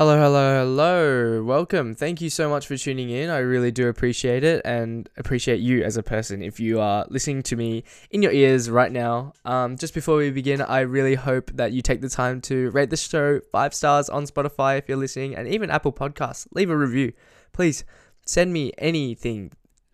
[0.00, 1.42] Hello, hello, hello.
[1.42, 1.92] Welcome.
[1.92, 3.30] Thank you so much for tuning in.
[3.30, 7.42] I really do appreciate it and appreciate you as a person if you are listening
[7.42, 9.32] to me in your ears right now.
[9.44, 12.90] Um, just before we begin, I really hope that you take the time to rate
[12.90, 16.46] the show five stars on Spotify if you're listening and even Apple Podcasts.
[16.54, 17.12] Leave a review.
[17.52, 17.82] Please
[18.24, 19.50] send me anything.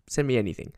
[0.07, 0.71] Send me anything.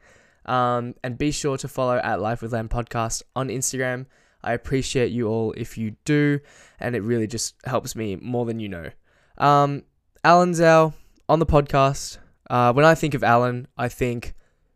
[0.45, 4.05] Um, and be sure to follow at Life with Lamb Podcast on Instagram.
[4.41, 6.39] I appreciate you all if you do,
[6.79, 8.89] and it really just helps me more than you know.
[9.37, 9.83] Um,
[10.23, 10.93] Alan Zhao
[11.29, 12.17] on the podcast.
[12.49, 14.33] Uh, when I think of Alan, I think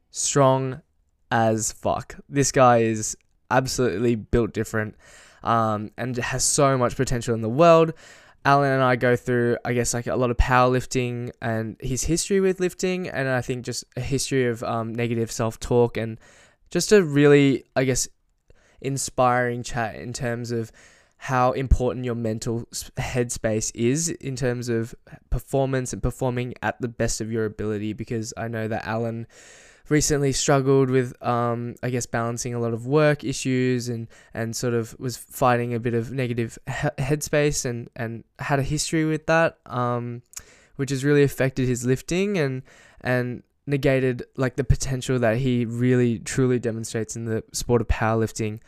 [0.09, 0.81] strong
[1.31, 2.17] as fuck.
[2.27, 3.15] This guy is
[3.49, 4.95] absolutely built different
[5.43, 7.93] um, and has so much potential in the world.
[8.43, 12.39] Alan and I go through, I guess, like a lot of powerlifting and his history
[12.39, 16.19] with lifting, and I think just a history of um, negative self talk and
[16.71, 18.07] just a really, I guess,
[18.81, 20.71] inspiring chat in terms of
[21.25, 22.63] how important your mental
[22.97, 24.95] headspace is in terms of
[25.29, 27.93] performance and performing at the best of your ability.
[27.93, 29.27] Because I know that Alan
[29.87, 34.73] recently struggled with, um, I guess, balancing a lot of work issues and, and sort
[34.73, 39.27] of was fighting a bit of negative he- headspace and, and had a history with
[39.27, 40.23] that, um,
[40.77, 42.63] which has really affected his lifting and,
[43.01, 48.59] and negated like the potential that he really truly demonstrates in the sport of powerlifting.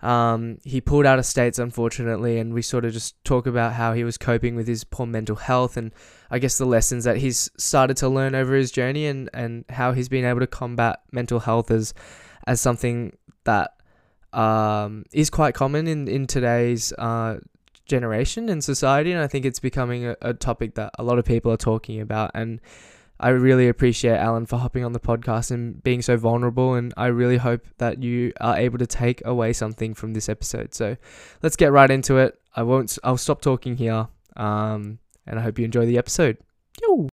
[0.00, 3.94] Um, he pulled out of states, unfortunately, and we sort of just talk about how
[3.94, 5.92] he was coping with his poor mental health and
[6.30, 9.92] I guess the lessons that he's started to learn over his journey and, and how
[9.92, 11.94] he's been able to combat mental health as
[12.46, 13.72] as something that
[14.32, 17.38] um, is quite common in, in today's uh,
[17.86, 19.12] generation and society.
[19.12, 22.00] And I think it's becoming a, a topic that a lot of people are talking
[22.00, 22.30] about.
[22.34, 22.60] And
[23.20, 26.74] I really appreciate Alan for hopping on the podcast and being so vulnerable.
[26.74, 30.74] And I really hope that you are able to take away something from this episode.
[30.74, 30.96] So
[31.42, 32.38] let's get right into it.
[32.54, 32.96] I won't.
[33.02, 34.08] I'll stop talking here.
[34.36, 36.38] Um, and I hope you enjoy the episode.
[36.80, 37.08] Yo.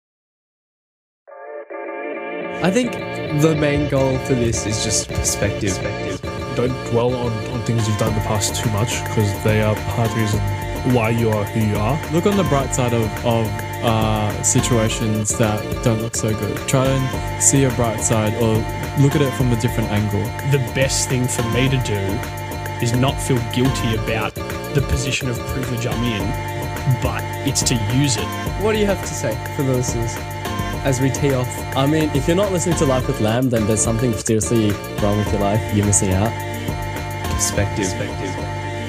[2.62, 2.92] I think
[3.40, 5.70] the main goal for this is just perspective.
[5.70, 6.20] perspective.
[6.56, 9.74] Don't dwell on, on things you've done in the past too much because they are
[9.74, 10.40] part of the reason
[10.94, 12.12] why you are who you are.
[12.12, 16.56] Look on the bright side of, of uh, situations that don't look so good.
[16.68, 18.54] Try and see a bright side or
[19.02, 20.22] look at it from a different angle.
[20.50, 22.00] The best thing for me to do
[22.84, 24.34] is not feel guilty about
[24.74, 28.26] the position of privilege I'm in, but it's to use it.
[28.62, 30.14] What do you have to say for the listeners
[30.84, 31.48] as we tee off?
[31.76, 34.70] I mean, if you're not listening to Life with Lamb, then there's something seriously
[35.02, 35.74] wrong with your life.
[35.74, 36.32] You're missing out.
[37.34, 37.86] Perspective.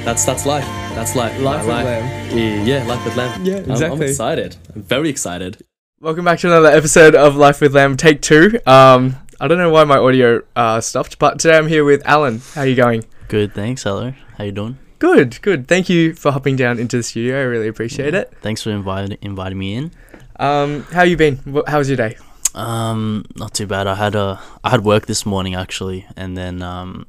[0.04, 0.66] That's that's life.
[0.96, 1.40] That's life.
[1.40, 2.38] Life My with Lamb.
[2.38, 3.46] Yeah, yeah, life with Lamb.
[3.46, 4.56] Yeah, I'm- I'm, excited.
[4.76, 5.64] I'm very excited.
[6.00, 8.60] Welcome back to another episode of Life with Lamb, take two.
[8.66, 12.42] Um, I don't know why my audio uh, stopped, but today I'm here with Alan.
[12.56, 13.06] How are you going?
[13.28, 13.84] Good, thanks.
[13.84, 14.78] Hello, how you doing?
[15.00, 15.68] Good, good.
[15.68, 17.40] Thank you for hopping down into the studio.
[17.40, 18.34] I really appreciate it.
[18.42, 19.92] Thanks for inviting inviting me in.
[20.38, 21.38] Um, how you been?
[21.38, 22.18] Wh- How was your day?
[22.56, 23.86] Um, not too bad.
[23.88, 27.06] I had a I had work this morning actually, and then um,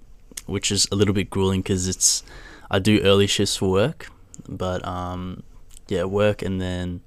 [0.46, 2.22] which is a little bit grueling because it's
[2.72, 4.10] I do early shifts for work,
[4.48, 5.42] but um,
[5.88, 7.02] yeah, work and then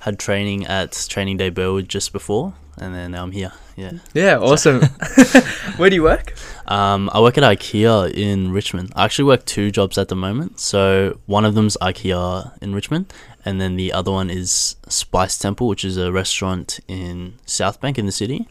[0.00, 3.52] had training at Training Day Burwood just before, and then now I'm here.
[3.76, 3.92] Yeah.
[4.12, 4.82] Yeah, awesome.
[5.78, 6.34] Where do you work?
[6.66, 8.92] Um, I work at IKEA in Richmond.
[8.94, 10.60] I actually work two jobs at the moment.
[10.60, 13.10] So one of them's IKEA in Richmond,
[13.42, 17.98] and then the other one is Spice Temple, which is a restaurant in South Bank
[17.98, 18.48] in the city.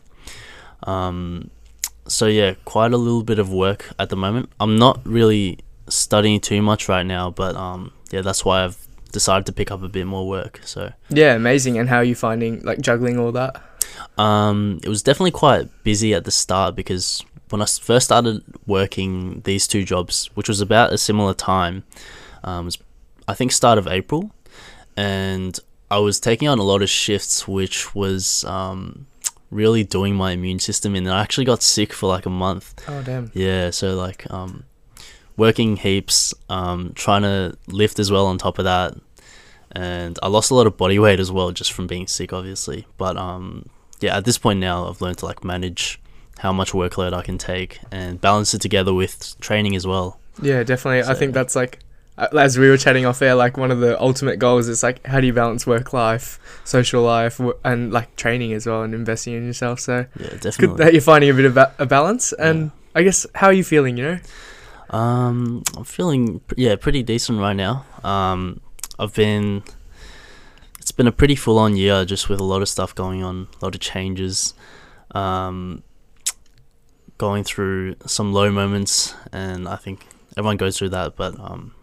[0.81, 1.51] Um,
[2.07, 4.49] so yeah, quite a little bit of work at the moment.
[4.59, 5.59] I'm not really
[5.89, 9.83] studying too much right now, but um, yeah, that's why I've decided to pick up
[9.83, 10.61] a bit more work.
[10.63, 11.77] So Yeah, amazing.
[11.77, 13.61] And how are you finding like juggling all that?
[14.17, 19.41] Um, it was definitely quite busy at the start because when I first started working
[19.41, 21.83] these two jobs, which was about a similar time,
[22.43, 22.77] um, was
[23.27, 24.31] I think start of April,
[24.97, 25.59] and
[25.91, 29.07] I was taking on a lot of shifts, which was um,
[29.51, 31.05] really doing my immune system in.
[31.05, 32.83] And I actually got sick for like a month.
[32.87, 33.31] Oh damn.
[33.33, 34.65] Yeah, so like um,
[35.39, 38.95] working heaps, um, trying to lift as well on top of that,
[39.71, 42.85] and I lost a lot of body weight as well just from being sick, obviously.
[42.97, 43.69] But um,
[43.99, 45.99] yeah, at this point now, I've learned to like manage
[46.39, 50.19] how much workload I can take and balance it together with training as well.
[50.41, 51.03] Yeah, definitely.
[51.09, 51.79] I think that's like
[52.17, 55.21] as we were chatting off air, like one of the ultimate goals is like how
[55.21, 59.45] do you balance work life, social life, and like training as well, and investing in
[59.45, 59.79] yourself.
[59.79, 62.33] So Yeah, it's good that you're finding a bit of ba- a balance.
[62.33, 63.97] And I guess how are you feeling?
[63.97, 64.19] You know.
[64.89, 67.85] Um, I'm feeling yeah pretty decent right now.
[68.03, 68.61] Um,
[68.97, 69.63] I've been
[70.79, 73.47] it's been a pretty full on year just with a lot of stuff going on,
[73.61, 74.53] a lot of changes.
[75.11, 75.83] Um,
[77.17, 80.07] going through some low moments, and I think
[80.37, 81.15] everyone goes through that.
[81.15, 81.73] But um,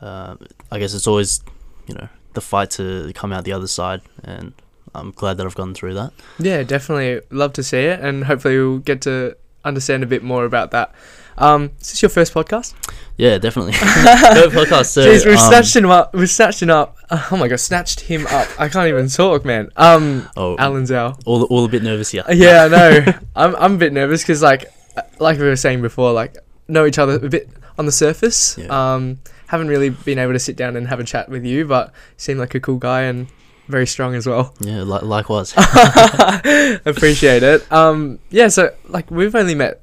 [0.00, 0.36] uh,
[0.70, 1.42] I guess it's always
[1.86, 4.52] you know the fight to come out the other side, and
[4.94, 6.12] I'm glad that I've gone through that.
[6.38, 10.44] Yeah, definitely love to see it, and hopefully we'll get to understand a bit more
[10.44, 10.94] about that.
[11.38, 12.74] Um, is this your first podcast?
[13.16, 13.72] Yeah, definitely.
[13.72, 14.86] Go podcast.
[14.86, 16.14] So, Jeez, we've um, snatched him up.
[16.14, 16.96] We've snatched him up.
[17.10, 18.48] Oh my god, snatched him up.
[18.58, 19.70] I can't even talk, man.
[19.76, 21.20] Um, oh, Alan Zhao.
[21.24, 22.24] all all a bit nervous here.
[22.30, 23.12] Yeah, I know.
[23.36, 24.66] I'm I'm a bit nervous because like
[25.18, 26.36] like we were saying before, like
[26.68, 27.48] know each other a bit
[27.78, 28.56] on the surface.
[28.58, 28.94] Yeah.
[28.94, 31.92] Um, haven't really been able to sit down and have a chat with you, but
[32.16, 33.28] seem like a cool guy and
[33.68, 34.54] very strong as well.
[34.60, 35.52] Yeah, li- likewise.
[36.86, 37.70] Appreciate it.
[37.72, 38.48] Um, yeah.
[38.48, 39.82] So like we've only met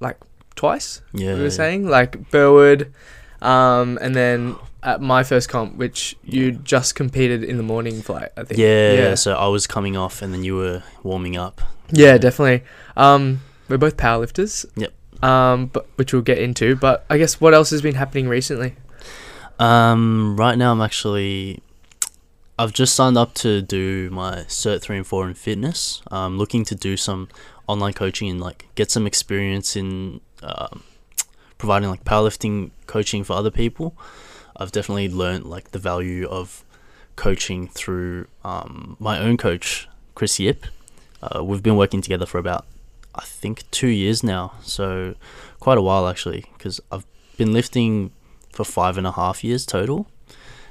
[0.00, 0.18] like
[0.64, 1.02] twice.
[1.12, 2.92] Yeah, we were saying like Burwood,
[3.42, 8.30] um, and then at my first comp, which you just competed in the morning flight.
[8.36, 8.58] I think.
[8.58, 9.14] Yeah, Yeah.
[9.14, 11.60] So I was coming off, and then you were warming up.
[11.90, 12.64] Yeah, definitely.
[12.96, 14.64] Um, we're both powerlifters.
[14.76, 14.92] Yep.
[15.22, 16.76] Um, but which we'll get into.
[16.76, 18.74] But I guess what else has been happening recently?
[19.58, 21.62] Um, right now I'm actually,
[22.58, 26.02] I've just signed up to do my Cert three and four in fitness.
[26.10, 27.28] I'm looking to do some
[27.66, 30.82] online coaching and like get some experience in um,
[31.58, 33.96] providing like powerlifting coaching for other people.
[34.56, 36.64] I've definitely learned like the value of
[37.16, 40.66] coaching through um, my own coach, Chris Yip.
[41.22, 42.66] Uh, we've been working together for about,
[43.14, 44.52] I think, two years now.
[44.62, 45.14] So
[45.58, 47.06] quite a while actually, because I've
[47.36, 48.12] been lifting
[48.52, 50.06] for five and a half years total,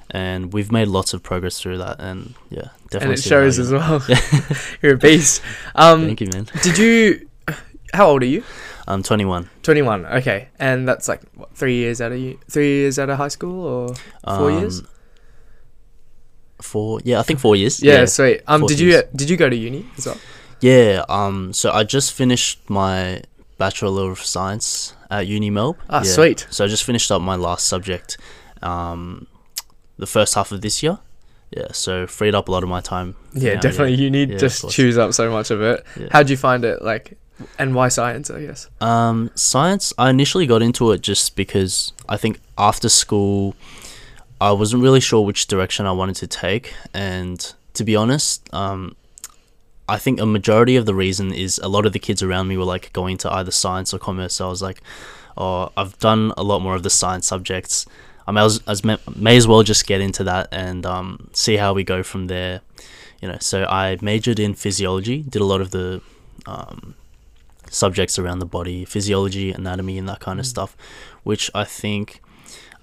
[0.10, 2.00] and we've made lots of progress through that.
[2.00, 3.08] And yeah, definitely.
[3.08, 4.02] and it shows as well.
[4.82, 5.42] You're a beast.
[5.76, 6.48] Um, Thank you, man.
[6.62, 7.28] did you?
[7.94, 8.44] How old are you?
[8.88, 9.50] I'm 21.
[9.62, 10.06] Twenty one.
[10.06, 13.30] Okay, and that's like what, three years out of you, three years out of high
[13.30, 13.96] school, or
[14.38, 14.80] four years?
[14.82, 14.88] Um,
[16.62, 17.84] Four, yeah, I think four years.
[17.84, 18.42] Yeah, sweet.
[18.48, 19.04] Um, four did you years.
[19.14, 20.18] did you go to uni as well?
[20.62, 23.22] Yeah, um, so I just finished my
[23.58, 25.76] Bachelor of Science at Uni Melb.
[25.90, 26.04] Ah, Yeah.
[26.12, 26.48] sweet.
[26.52, 28.18] So I just finished up my last subject,
[28.62, 29.28] um,
[29.98, 31.00] the first half of this year.
[31.52, 33.16] Yeah, so freed up a lot of my time.
[33.34, 33.96] Yeah, now, definitely.
[33.96, 34.74] You need Yeah, of just course.
[34.74, 35.86] chews up so much of it.
[36.00, 36.08] Yeah.
[36.12, 36.82] How'd you find it?
[36.82, 37.18] Like,
[37.60, 38.30] and why science?
[38.30, 38.70] I guess.
[38.82, 39.94] Um, science.
[39.98, 43.56] I initially got into it just because I think after school,
[44.40, 48.96] I wasn't really sure which direction I wanted to take, and to be honest, um,
[49.88, 52.58] I think a majority of the reason is a lot of the kids around me
[52.58, 54.36] were like going to either science or commerce.
[54.36, 54.82] So I was like,
[55.38, 57.86] oh, I've done a lot more of the science subjects.
[58.26, 61.74] I may as, may, may as well just get into that and um, see how
[61.74, 62.62] we go from there.
[63.22, 66.02] You know, so I majored in physiology, did a lot of the
[66.46, 66.96] um,
[67.74, 70.78] subjects around the body, physiology, anatomy, and that kind of stuff,
[71.24, 72.22] which I think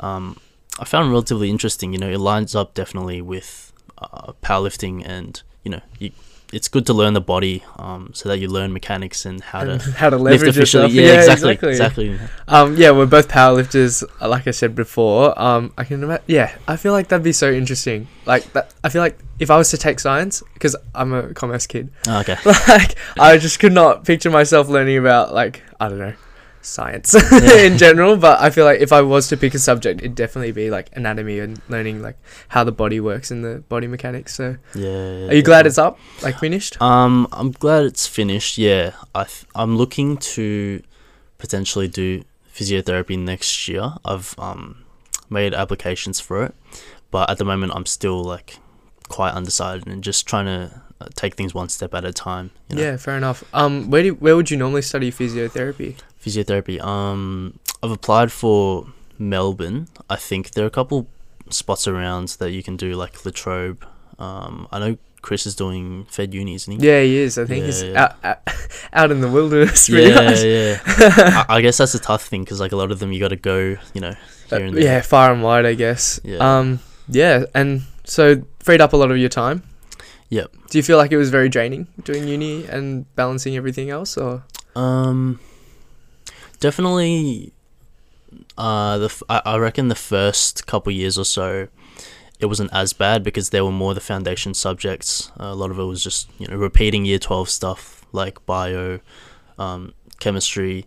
[0.00, 0.36] um,
[0.78, 1.92] I found relatively interesting.
[1.92, 6.10] You know, it lines up definitely with uh, powerlifting, and you know, you,
[6.52, 9.80] it's good to learn the body um, so that you learn mechanics and how and
[9.80, 10.92] to how to lift leverage efficiently.
[10.94, 11.26] yourself.
[11.28, 12.18] Yeah, exactly, exactly.
[12.48, 14.02] Um, yeah, we're both powerlifters.
[14.20, 16.24] uh, Like I said before, um, I can imagine.
[16.26, 18.08] Yeah, I feel like that'd be so interesting.
[18.26, 21.66] Like that, I feel like if I was to take science, because I'm a commerce
[21.66, 22.36] kid, Oh, okay.
[22.68, 26.14] like I just could not picture myself learning about like I don't know
[26.62, 28.16] science in general.
[28.16, 30.90] But I feel like if I was to pick a subject, it'd definitely be like
[30.94, 32.16] anatomy and learning like
[32.48, 34.34] how the body works and the body mechanics.
[34.34, 35.28] So, Yeah.
[35.28, 36.80] are you glad it's up, like finished?
[36.82, 38.58] Um, I'm glad it's finished.
[38.58, 40.82] Yeah, I th- I'm looking to
[41.38, 42.22] potentially do
[42.54, 43.94] physiotherapy next year.
[44.04, 44.84] I've um
[45.30, 46.54] made applications for it,
[47.10, 48.58] but at the moment I'm still like
[49.08, 52.50] quite undecided and just trying to uh, take things one step at a time.
[52.68, 52.82] You know?
[52.82, 53.42] Yeah, fair enough.
[53.54, 55.96] Um, where do where would you normally study physiotherapy?
[56.24, 56.80] Physiotherapy.
[56.80, 58.86] Um, I've applied for
[59.18, 59.88] Melbourne.
[60.08, 61.06] I think there are a couple
[61.50, 63.84] spots around that you can do like La Trobe.
[64.18, 66.86] Um, I know Chris is doing Fed Uni, isn't he?
[66.86, 67.38] Yeah, he is.
[67.38, 68.38] I think he's Yeah, Out, out
[68.92, 69.88] out in the wilderness.
[69.88, 70.42] Yeah, much.
[70.44, 70.80] yeah.
[71.48, 73.28] I, I guess that's a tough thing because like a lot of them you got
[73.28, 74.14] to go, you know,
[74.52, 74.84] Uh, here and there.
[74.84, 76.20] yeah, far and wide, I guess.
[76.24, 76.38] Yeah.
[76.38, 79.62] Um, yeah, and so freed up a lot of your time.
[80.28, 80.52] Yep.
[80.70, 84.44] Do you feel like it was very draining doing uni and balancing everything else, or
[84.76, 85.40] Um,
[86.60, 87.52] definitely.
[88.56, 91.66] Uh, the f- I, reckon the first couple years or so,
[92.38, 95.32] it wasn't as bad because there were more the foundation subjects.
[95.36, 99.00] a lot of it was just you know repeating year twelve stuff like bio,
[99.58, 100.86] um, chemistry.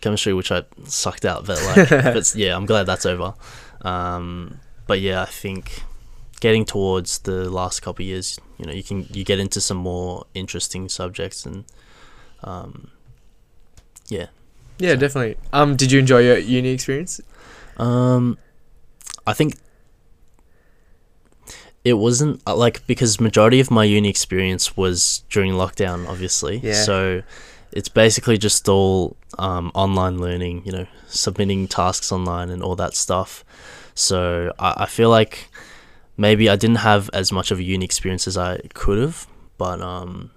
[0.00, 3.34] Chemistry, which I sucked out, but like, but yeah, I'm glad that's over.
[3.82, 5.82] Um, but yeah, I think
[6.40, 9.76] getting towards the last couple of years, you know, you can you get into some
[9.76, 11.64] more interesting subjects and
[12.42, 12.90] um,
[14.10, 14.26] yeah.
[14.78, 15.36] yeah, definitely.
[15.52, 17.20] Um, did you enjoy your uni experience?
[17.76, 18.36] Um,
[19.26, 19.54] I think
[21.84, 26.58] it wasn't uh, like because majority of my uni experience was during lockdown, obviously.
[26.58, 26.74] Yeah.
[26.74, 27.22] So
[27.72, 32.94] it's basically just all um, online learning, you know, submitting tasks online and all that
[32.94, 33.44] stuff.
[33.94, 35.48] So I, I feel like
[36.16, 39.26] maybe I didn't have as much of a uni experience as I could have,
[39.56, 40.32] but um,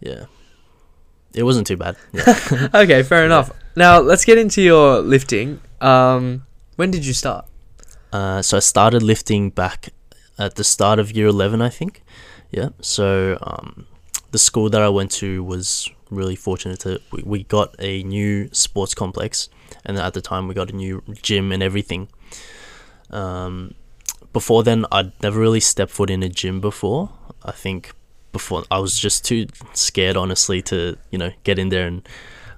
[0.00, 0.24] yeah,
[1.36, 1.96] it wasn't too bad.
[2.12, 2.68] Yeah.
[2.74, 3.52] okay, fair enough.
[3.76, 5.60] Now let's get into your lifting.
[5.80, 7.46] Um, when did you start?
[8.12, 9.90] Uh, so I started lifting back
[10.38, 12.02] at the start of year 11, I think.
[12.50, 12.70] Yeah.
[12.80, 13.86] So um,
[14.30, 18.48] the school that I went to was really fortunate to we, we got a new
[18.52, 19.48] sports complex,
[19.84, 22.08] and at the time we got a new gym and everything.
[23.10, 23.74] Um,
[24.32, 27.10] before then, I'd never really stepped foot in a gym before.
[27.42, 27.92] I think
[28.38, 32.02] before I was just too scared, honestly, to you know get in there and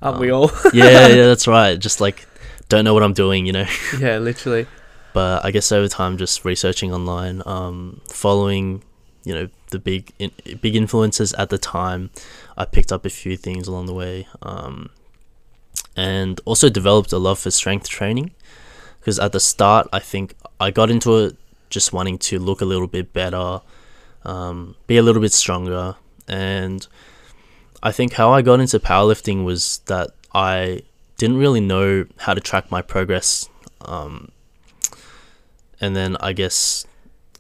[0.03, 0.51] Aren't we Um, all?
[0.73, 1.79] yeah, yeah, that's right.
[1.79, 2.27] Just like
[2.69, 3.67] don't know what I'm doing, you know.
[3.99, 4.67] yeah, literally.
[5.13, 8.83] but I guess over time, just researching online, um, following,
[9.25, 10.31] you know, the big in,
[10.61, 12.11] big influencers at the time,
[12.57, 14.91] I picked up a few things along the way, um,
[15.97, 18.31] and also developed a love for strength training.
[19.01, 21.37] Because at the start, I think I got into it
[21.71, 23.61] just wanting to look a little bit better,
[24.25, 25.97] um, be a little bit stronger,
[26.27, 26.87] and
[27.83, 30.83] I think how I got into powerlifting was that I
[31.17, 33.49] didn't really know how to track my progress.
[33.83, 34.31] Um,
[35.81, 36.87] and then I guess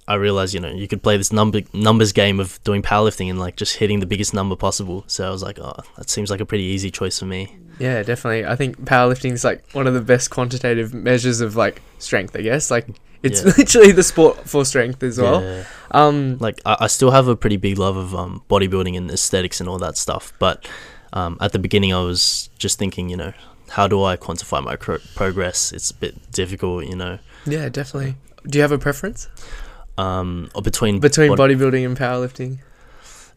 [0.06, 3.38] I realized, you know, you could play this number numbers game of doing powerlifting and
[3.38, 5.04] like just hitting the biggest number possible.
[5.06, 7.56] So I was like, oh, that seems like a pretty easy choice for me.
[7.78, 8.46] Yeah, definitely.
[8.46, 12.34] I think powerlifting is like one of the best quantitative measures of like strength.
[12.36, 12.86] I guess like
[13.22, 13.52] it's Yeah.
[13.58, 15.42] literally the sport for strength as well.
[15.42, 15.64] Yeah.
[15.90, 19.60] Um, Like I, I still have a pretty big love of um, bodybuilding and aesthetics
[19.60, 20.32] and all that stuff.
[20.38, 20.66] But
[21.12, 23.32] um, at the beginning, I was just thinking, you know,
[23.70, 25.72] how do I quantify my cro- progress?
[25.72, 27.18] It's a bit difficult, you know.
[27.46, 28.14] yeah, definitely.
[28.46, 29.28] Do you have a preference
[29.98, 32.58] Um, or between between bod- bodybuilding and powerlifting?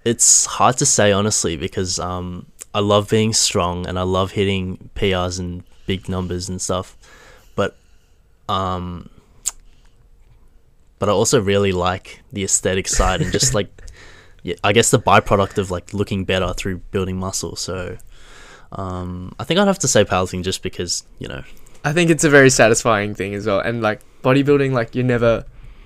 [0.03, 4.89] It's hard to say honestly because um, I love being strong and I love hitting
[4.95, 6.95] PRs and big numbers and stuff,
[7.55, 7.75] but
[8.49, 9.09] um,
[11.01, 13.69] but I also really like the aesthetic side and just like
[14.43, 17.55] yeah, I guess the byproduct of like looking better through building muscle.
[17.55, 17.97] So
[18.71, 21.43] um, I think I'd have to say powerlifting just because you know
[21.83, 23.61] I think it's a very satisfying thing as well.
[23.61, 25.43] And like bodybuilding, like you're never,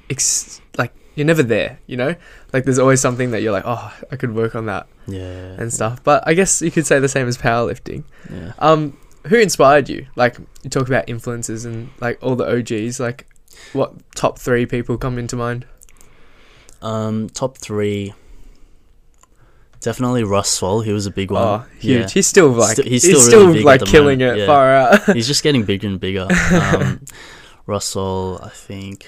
[0.09, 1.79] ex- like you're never there.
[1.87, 2.15] You know,
[2.51, 5.71] like there's always something that you're like, oh, I could work on that yeah and
[5.71, 6.03] stuff.
[6.03, 8.03] But I guess you could say the same as powerlifting.
[8.29, 8.51] yeah.
[8.59, 10.07] Um, who inspired you?
[10.17, 12.99] Like you talk about influences and like all the OGs.
[12.99, 13.27] Like,
[13.73, 15.65] what top three people come into mind?
[16.81, 18.13] Um, top three.
[19.81, 20.83] Definitely Russwole.
[20.83, 21.43] He was a big one.
[21.43, 22.01] Oh, huge!
[22.01, 22.07] Yeah.
[22.09, 24.47] He's still like Sti- he's, he's still, still really big like killing moment, it yeah.
[24.47, 25.03] far out.
[25.15, 26.27] He's just getting bigger and bigger.
[26.51, 27.05] Um,
[27.67, 29.05] Russell, I think.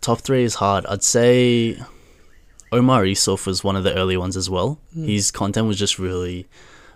[0.00, 0.86] Top three is hard.
[0.86, 1.80] I'd say
[2.72, 4.78] Omar Isuf was one of the early ones as well.
[4.94, 5.04] Hmm.
[5.04, 6.48] His content was just really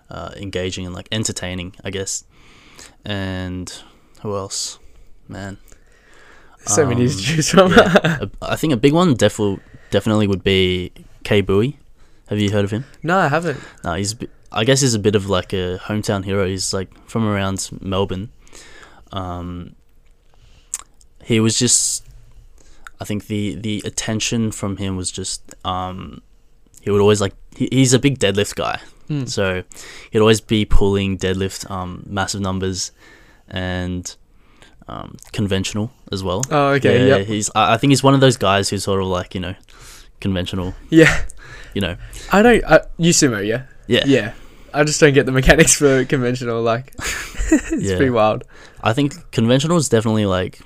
[0.09, 2.23] uh, engaging and like entertaining, I guess.
[3.05, 3.71] And
[4.21, 4.79] who else?
[5.27, 5.57] Man,
[6.65, 7.71] so many to um, choose from.
[7.71, 8.17] yeah.
[8.21, 9.59] A- I think a big one definitely
[9.91, 10.91] definitely would be
[11.23, 11.77] K Bowie.
[12.29, 12.85] Have you heard of him?
[13.03, 13.59] no, I haven't.
[13.83, 14.13] No, he's.
[14.13, 16.47] a I guess he's a bit of like a hometown hero.
[16.47, 18.29] He's like from around Melbourne.
[19.11, 19.75] Um,
[21.23, 22.05] he was just.
[22.99, 25.53] I think the the attention from him was just.
[25.65, 26.21] Um,
[26.81, 27.33] he would always like.
[27.55, 29.25] He, he's a big deadlift guy, Hmm.
[29.25, 29.63] so
[30.11, 32.91] he'd always be pulling deadlift, um, massive numbers,
[33.49, 34.15] and.
[34.89, 36.43] Um, conventional as well.
[36.49, 37.09] Oh, okay.
[37.09, 37.27] yeah, Yep.
[37.27, 37.49] he's.
[37.53, 39.53] I, I think he's one of those guys who's sort of like you know,
[40.21, 40.75] conventional.
[40.89, 41.25] Yeah.
[41.73, 41.97] You know,
[42.31, 42.63] I don't.
[42.63, 43.63] I, you sumo, yeah.
[43.87, 44.33] yeah, Yeah.
[44.73, 46.61] I just don't get the mechanics for conventional.
[46.61, 47.97] Like, it's Yeah.
[47.97, 48.45] pretty wild.
[48.81, 50.61] I think conventional is definitely like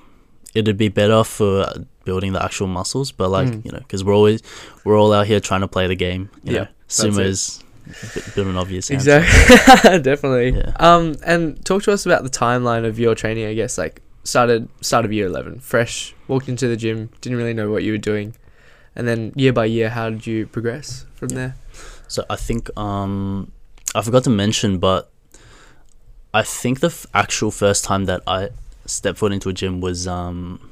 [0.53, 1.65] it'd be better for
[2.05, 3.65] building the actual muscles, but like Mm.
[3.65, 4.43] you know, because we're always
[4.85, 6.29] we're all out here trying to play the game.
[6.43, 6.69] You Yeah, know, it.
[6.87, 7.70] sumo is a
[8.13, 9.19] bit, bit of an obvious answer.
[9.19, 9.99] Exactly.
[10.11, 10.51] Definitely.
[10.59, 10.71] Yeah.
[10.79, 13.45] Um, and talk to us about the timeline of your training.
[13.45, 17.53] I guess like started start of year eleven, fresh, walked into the gym, didn't really
[17.53, 18.35] know what you were doing,
[18.95, 21.55] and then year by year, how did you progress from there?
[22.07, 23.51] So I think um
[23.95, 25.09] I forgot to mention, but
[26.33, 28.49] I think the f- actual first time that I
[28.85, 30.70] stepped foot into a gym was um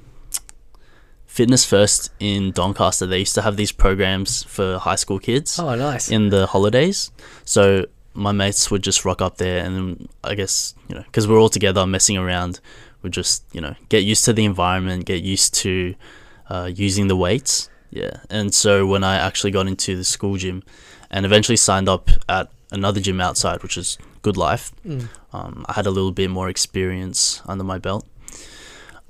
[1.39, 3.05] Fitness First in Doncaster.
[3.08, 5.58] They used to have these programs for high school kids.
[5.60, 6.12] Oh, nice.
[6.12, 7.12] in the holidays.
[7.46, 9.88] So my mates would just rock up there, and then
[10.31, 12.60] I guess you know because we're all together messing around,
[13.03, 15.96] would just you know get used to the environment, get used to
[16.53, 17.69] uh, using the weights.
[17.91, 20.62] Yeah, and so when I actually got into the school gym,
[21.10, 25.08] and eventually signed up at another gym outside, which is Goodlife, Mm.
[25.31, 28.03] um, I had a little bit more experience under my belt.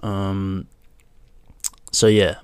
[0.04, 0.68] Um,
[1.92, 2.36] so yeah,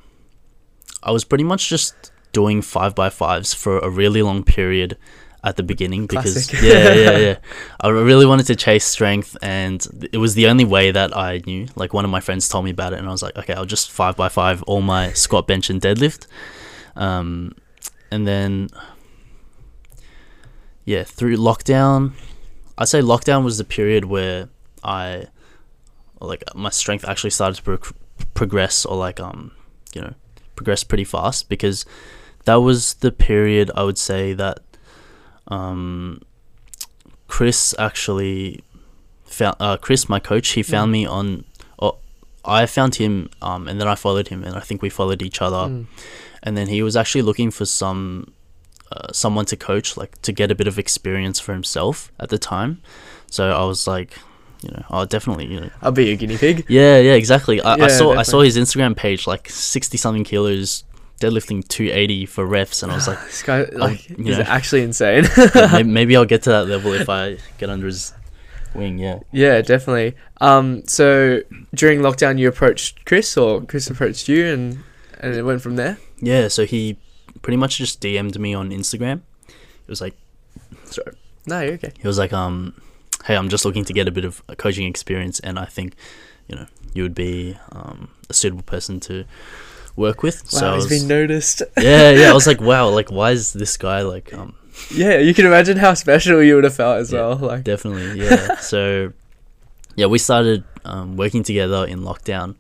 [1.04, 4.98] I was pretty much just doing five by fives for a really long period
[5.44, 6.62] at the beginning because Classic.
[6.64, 7.38] yeah, yeah, yeah.
[7.80, 11.68] I really wanted to chase strength, and it was the only way that I knew.
[11.75, 13.66] Like one of my friends told me about it, and I was like, okay, I'll
[13.66, 16.28] just five by five all my squat, bench, and deadlift.
[16.96, 17.56] Um,
[18.10, 18.70] and then
[20.86, 22.14] yeah, through lockdown,
[22.78, 24.50] I'd say lockdown was the period where
[24.84, 25.28] I
[26.22, 27.98] like my strength actually started to pro-
[28.34, 29.51] progress or like um
[29.93, 30.13] you know
[30.55, 31.86] progress pretty fast because
[32.45, 34.60] that was the period I would say that
[35.48, 36.22] um
[37.27, 38.63] Chris actually
[39.24, 41.45] found uh Chris my coach he found me on
[41.77, 41.98] or
[42.43, 45.41] I found him um and then I followed him and I think we followed each
[45.41, 45.69] other.
[45.69, 45.88] Mm.
[46.43, 48.31] and then he was actually looking for some
[48.91, 52.38] uh, someone to coach like to get a bit of experience for himself at the
[52.38, 52.81] time.
[53.31, 54.12] So I was like
[54.62, 56.66] you know I'll definitely you know I'll be a guinea pig.
[56.70, 57.62] yeah, yeah, exactly.
[57.62, 60.84] I, I Yeah, saw I saw his Instagram page like sixty something kilos,
[61.20, 64.46] deadlifting two eighty for reps, and I was like, This guy like you is know.
[64.48, 65.26] actually insane.
[65.56, 68.14] yeah, maybe, maybe I'll get to that level if I get under his
[68.74, 68.98] wing.
[69.00, 69.20] Yeah.
[69.32, 70.16] yeah, definitely.
[70.42, 71.42] Um, so
[71.74, 74.84] during lockdown, you approached Chris, or Chris approached you, and
[75.20, 75.98] and it went from there.
[76.20, 76.48] Yeah.
[76.50, 76.98] So he
[77.42, 79.22] pretty much just DM'd me on Instagram.
[79.48, 80.16] It was like,
[80.86, 81.16] sorry.
[81.46, 81.92] No, you're okay.
[82.02, 82.74] He was like, um,
[83.25, 85.96] hey, I'm just looking to get a bit of a coaching experience, and I think,
[86.48, 89.25] you know, you would be um, a suitable person to
[89.96, 90.44] work with.
[90.53, 91.62] Wow, so he's was- been noticed.
[91.82, 92.29] yeah, yeah.
[92.29, 94.55] I was like, wow, like why is this guy like um
[94.91, 97.22] yeah, you can imagine how special you would have felt as Yeah.
[97.27, 97.38] well.
[97.38, 98.55] Like, Definitely, yeah.
[98.60, 99.13] so,
[99.96, 102.55] yeah, we started um, working together in lockdown,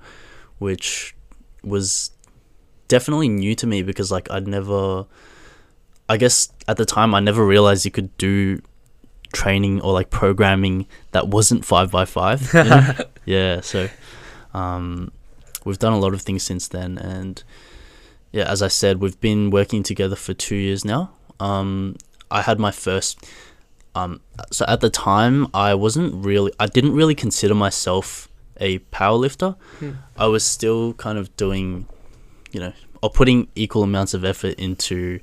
[0.57, 1.13] which
[1.61, 2.11] was
[2.87, 5.05] definitely new to me because, like, I'd never,
[6.07, 8.61] I guess at the time, I never realized you could do
[9.35, 12.41] training or like programming that wasn't five by five.
[12.53, 12.93] you know?
[13.25, 13.89] yeah, so
[14.53, 15.11] um,
[15.63, 17.43] we've done a lot of things since then, and
[18.31, 21.11] yeah, as I said, we've been working together for two years now.
[21.39, 21.97] Um,
[22.31, 23.23] I had my first
[23.95, 24.19] um,
[24.51, 28.27] so at the time I wasn't really I didn't really consider myself
[28.59, 29.55] a power lifter.
[29.79, 29.91] Hmm.
[30.17, 31.87] I was still kind of doing
[32.51, 35.21] you know or putting equal amounts of effort into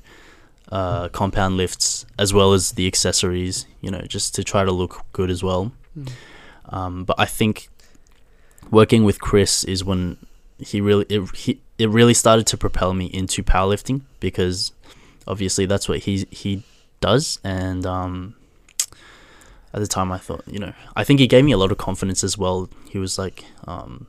[0.73, 5.05] uh, compound lifts as well as the accessories, you know, just to try to look
[5.13, 5.71] good as well.
[5.93, 6.05] Hmm.
[6.69, 7.69] Um, but I think
[8.71, 10.17] working with Chris is when
[10.57, 14.71] he really it, he, it really started to propel me into powerlifting because
[15.27, 16.63] obviously that's what he he
[17.01, 18.33] does and um
[19.73, 21.77] at the time I thought you know I think he gave me a lot of
[21.77, 24.07] confidence as well he was like um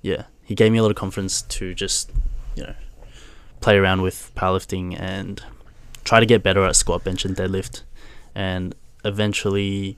[0.00, 2.10] yeah he gave me a lot of confidence to just
[2.54, 2.74] you know
[3.62, 5.42] play around with powerlifting and
[6.04, 7.82] try to get better at squat bench and deadlift
[8.34, 9.96] and eventually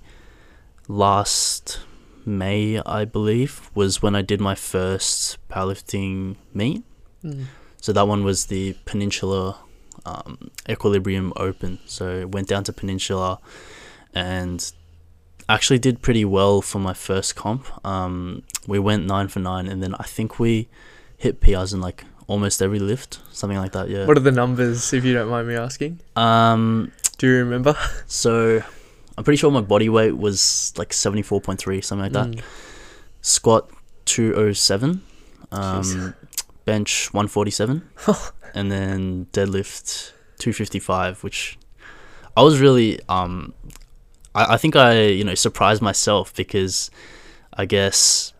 [0.88, 1.80] last
[2.26, 6.82] May I believe was when I did my first powerlifting meet
[7.24, 7.46] Mm.
[7.80, 9.56] so that one was the Peninsula
[10.04, 11.78] um, Equilibrium Open.
[11.86, 13.38] So went down to Peninsula
[14.14, 14.70] and
[15.48, 17.66] actually did pretty well for my first comp.
[17.84, 20.68] Um, we went nine for nine, and then I think we
[21.16, 23.88] hit PRs in like almost every lift, something like that.
[23.88, 24.06] Yeah.
[24.06, 26.00] What are the numbers, if you don't mind me asking?
[26.16, 26.92] Um.
[27.18, 27.76] Do you remember?
[28.06, 28.62] So
[29.16, 32.26] I'm pretty sure my body weight was like seventy four point three, something like that.
[32.38, 32.42] Mm.
[33.22, 33.70] Squat
[34.04, 35.02] two oh seven.
[35.52, 36.14] Um, Jeez.
[36.64, 37.88] bench 147
[38.54, 41.56] and then deadlift 255 which
[42.36, 43.54] i was really um
[44.34, 46.90] I, I think i you know surprised myself because
[47.52, 48.32] i guess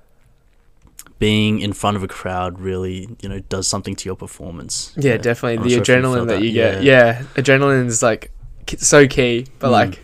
[1.19, 5.17] being in front of a crowd really you know does something to your performance Yeah,
[5.17, 5.59] definitely.
[5.59, 6.43] I'm The sure adrenaline that, that.
[6.43, 6.83] you get.
[6.83, 8.31] Yeah, adrenaline's like
[8.79, 9.47] so key.
[9.59, 9.73] But Mm.
[9.73, 10.01] like,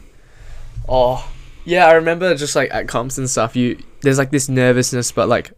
[0.89, 1.29] oh,
[1.65, 3.57] yeah, I remember just like at comps and stuff.
[3.57, 5.53] You there's like this nervousness, but like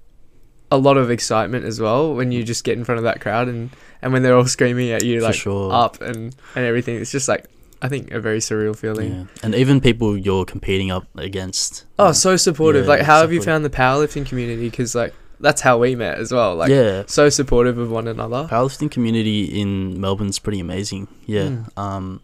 [0.71, 3.47] a lot of excitement as well when you just get in front of that crowd
[3.49, 5.73] and and when they're all screaming at you like sure.
[5.73, 6.97] up and and everything.
[6.97, 7.47] It's just like
[7.83, 9.12] I think a very surreal feeling.
[9.12, 9.25] yeah.
[9.43, 12.85] and even people you're competing up against Oh, so supportive.
[12.85, 14.71] Yeah, like, how have you found the powerlifting community?
[14.71, 16.55] Because like that's how we met as well.
[16.55, 18.48] Like, yeah so supportive of one another.
[18.48, 21.09] powerlifting community in Melbourne's pretty amazing.
[21.26, 21.48] Yeah.
[21.48, 21.78] Mm.
[21.78, 22.22] Um,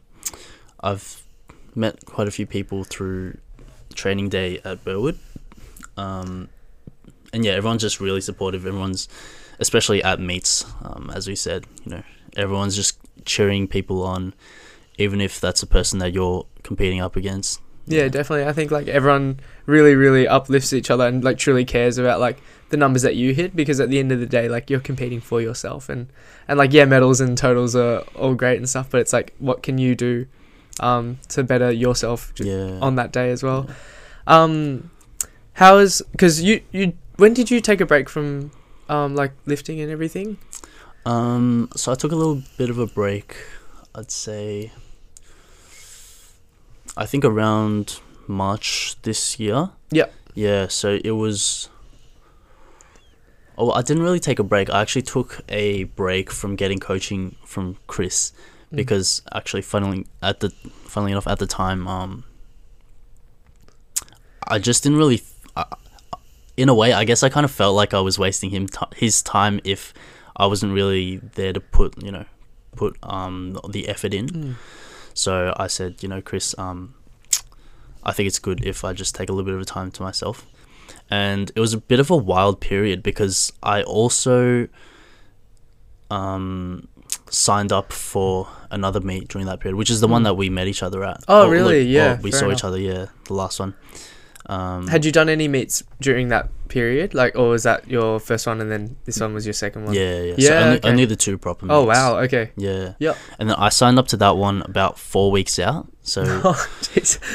[0.80, 1.22] I've
[1.74, 3.36] met quite a few people through
[3.94, 5.18] training day at Burwood.
[5.96, 6.48] Um,
[7.32, 8.64] and yeah, everyone's just really supportive.
[8.64, 9.08] Everyone's,
[9.58, 12.02] especially at meets, um, as we said, you know,
[12.36, 14.34] everyone's just cheering people on,
[14.96, 17.60] even if that's a person that you're competing up against.
[17.86, 18.46] Yeah, definitely.
[18.46, 22.38] I think like everyone really, really uplifts each other and like truly cares about like
[22.70, 25.20] the numbers that you hit because at the end of the day, like you're competing
[25.20, 26.08] for yourself and
[26.46, 29.62] and like yeah, medals and totals are all great and stuff, but it's like what
[29.62, 30.26] can you do
[30.80, 32.78] um to better yourself Yeah.
[32.80, 33.68] on that day as well.
[34.26, 34.90] Um,
[35.54, 38.50] how is because you you when did you take a break from
[38.88, 40.38] um like lifting and everything?
[41.06, 43.34] Um, so I took a little bit of a break.
[43.94, 44.72] I'd say
[46.96, 49.70] I think around March this year.
[49.90, 50.06] Yeah.
[50.34, 51.68] Yeah, so it was.
[53.60, 54.70] Oh, I didn't really take a break.
[54.70, 58.32] I actually took a break from getting coaching from Chris
[58.72, 58.76] Mm.
[58.76, 60.50] because actually, funnily at the
[60.84, 62.24] funnily enough, at the time, um,
[64.46, 65.22] I just didn't really.
[65.56, 65.64] I
[66.56, 68.78] in a way, I guess I kind of felt like I was wasting him t-
[68.96, 69.94] his time if
[70.36, 72.24] I wasn't really there to put you know
[72.76, 74.28] put um the effort in.
[74.28, 74.54] Mm.
[75.14, 76.94] So I said, you know, Chris, um,
[78.04, 80.46] I think it's good if I just take a little bit of time to myself.
[81.10, 84.68] And it was a bit of a wild period because I also
[86.10, 86.88] um,
[87.30, 90.24] signed up for another meet during that period, which is the one Mm.
[90.26, 91.22] that we met each other at.
[91.28, 91.80] Oh, Or, really?
[91.84, 92.58] like, Yeah, we saw enough.
[92.58, 92.78] each other.
[92.78, 93.74] Yeah, the last one.
[94.48, 97.12] Um, Had you done any meets during that period?
[97.12, 99.94] Like, or was that your first one and then this one was your second one?
[99.94, 100.34] yeah, yeah.
[100.38, 100.88] Yeah, so only, okay.
[100.88, 101.66] only the two proper.
[101.68, 102.18] Oh wow.
[102.20, 102.50] Okay.
[102.56, 102.94] Yeah.
[102.98, 103.16] Yep.
[103.38, 105.86] And then I signed up to that one about four weeks out.
[106.02, 106.66] So Oh,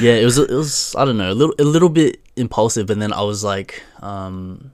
[0.00, 2.98] yeah, it was it was I don't know a little a little bit impulsive, but
[2.98, 4.72] then I was like, um,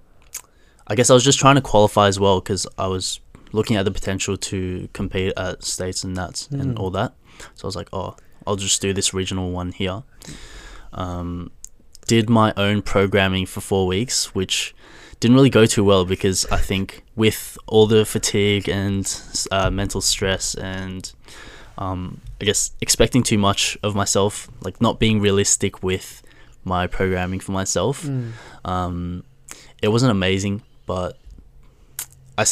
[0.87, 3.21] I guess I was just trying to qualify as well because I was
[3.53, 6.31] looking at the potential to compete at states and and
[6.77, 6.79] Mm.
[6.81, 7.13] all that.
[7.55, 10.03] So I was like, oh, I'll just do this regional one here.
[10.93, 11.51] Um,
[12.07, 14.75] did my own programming for four weeks, which
[15.21, 19.05] didn't really go too well because I think with all the fatigue and
[19.51, 21.13] uh, mental stress and
[21.79, 26.23] um, I guess expecting too much of myself, like not being realistic with
[26.65, 28.03] my programming for myself.
[28.03, 28.33] Mm.
[28.65, 29.25] Um,
[29.83, 31.19] it wasn't amazing, but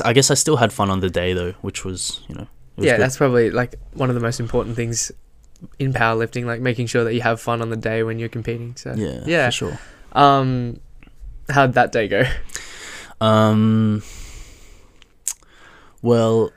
[0.04, 2.46] I guess I still had fun on the day though, which was you know.
[2.76, 3.02] was Yeah, good.
[3.02, 5.11] that's probably like one of the most important things
[5.78, 8.74] in powerlifting, like making sure that you have fun on the day when you're competing.
[8.76, 9.46] So, yeah, yeah.
[9.48, 9.78] for sure.
[10.12, 10.80] um,
[11.48, 12.24] how'd that day go?
[13.20, 14.02] Um.
[16.02, 16.52] Well,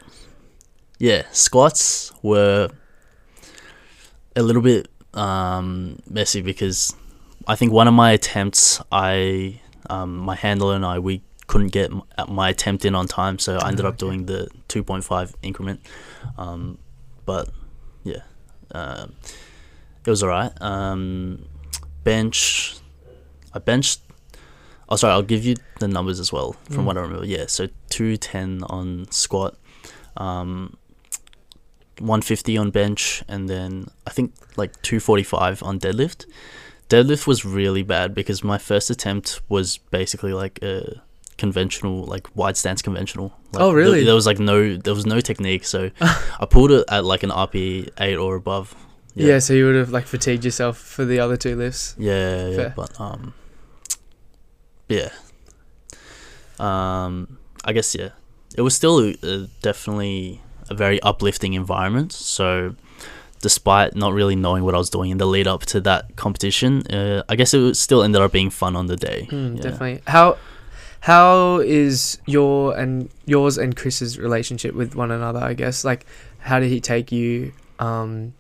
[0.99, 2.69] yeah, squats were
[4.35, 6.95] a little bit um, messy because
[7.47, 9.59] I think one of my attempts, I
[9.89, 13.57] um, my handler and I, we couldn't get uh, my attempt in on time, so
[13.57, 15.81] I ended Oh, up doing the two point five increment.
[16.37, 16.77] Um,
[17.25, 17.49] but
[18.73, 19.13] um,
[20.05, 20.51] it was alright.
[20.61, 21.45] Um,
[22.03, 22.75] bench,
[23.53, 24.01] I benched.
[24.89, 25.13] Oh, sorry.
[25.13, 26.85] I'll give you the numbers as well from Mm.
[26.85, 27.25] what I remember.
[27.25, 29.55] Yeah, so two ten on squat,
[30.17, 30.75] um,
[31.99, 36.25] one fifty on bench, and then I think like two forty five on deadlift.
[36.89, 41.01] Deadlift was really bad because my first attempt was basically like a
[41.41, 43.27] conventional, like wide stance conventional.
[43.51, 44.03] Like, Oh, really?
[44.05, 45.89] There, was like no, there was no technique, so
[46.39, 48.73] I pulled it at like an RPE eight or above.
[49.15, 49.39] Yeah.
[49.39, 51.95] so you would have like fatigued yourself for the other two lifts.
[51.97, 52.73] Yeah, yeah, Fair.
[52.75, 53.33] but um,
[54.87, 55.09] yeah.
[56.59, 58.09] Um, I guess yeah,
[58.55, 62.11] it was still uh, definitely a very uplifting environment.
[62.13, 62.75] So,
[63.41, 66.85] despite not really knowing what I was doing in the lead up to that competition,
[66.87, 69.27] uh, I guess it still ended up being fun on the day.
[69.31, 69.61] Mm, yeah.
[69.63, 70.01] Definitely.
[70.07, 70.37] How
[71.01, 75.39] how is your and yours and Chris's relationship with one another?
[75.39, 76.05] I guess like
[76.39, 78.33] how did he take you um,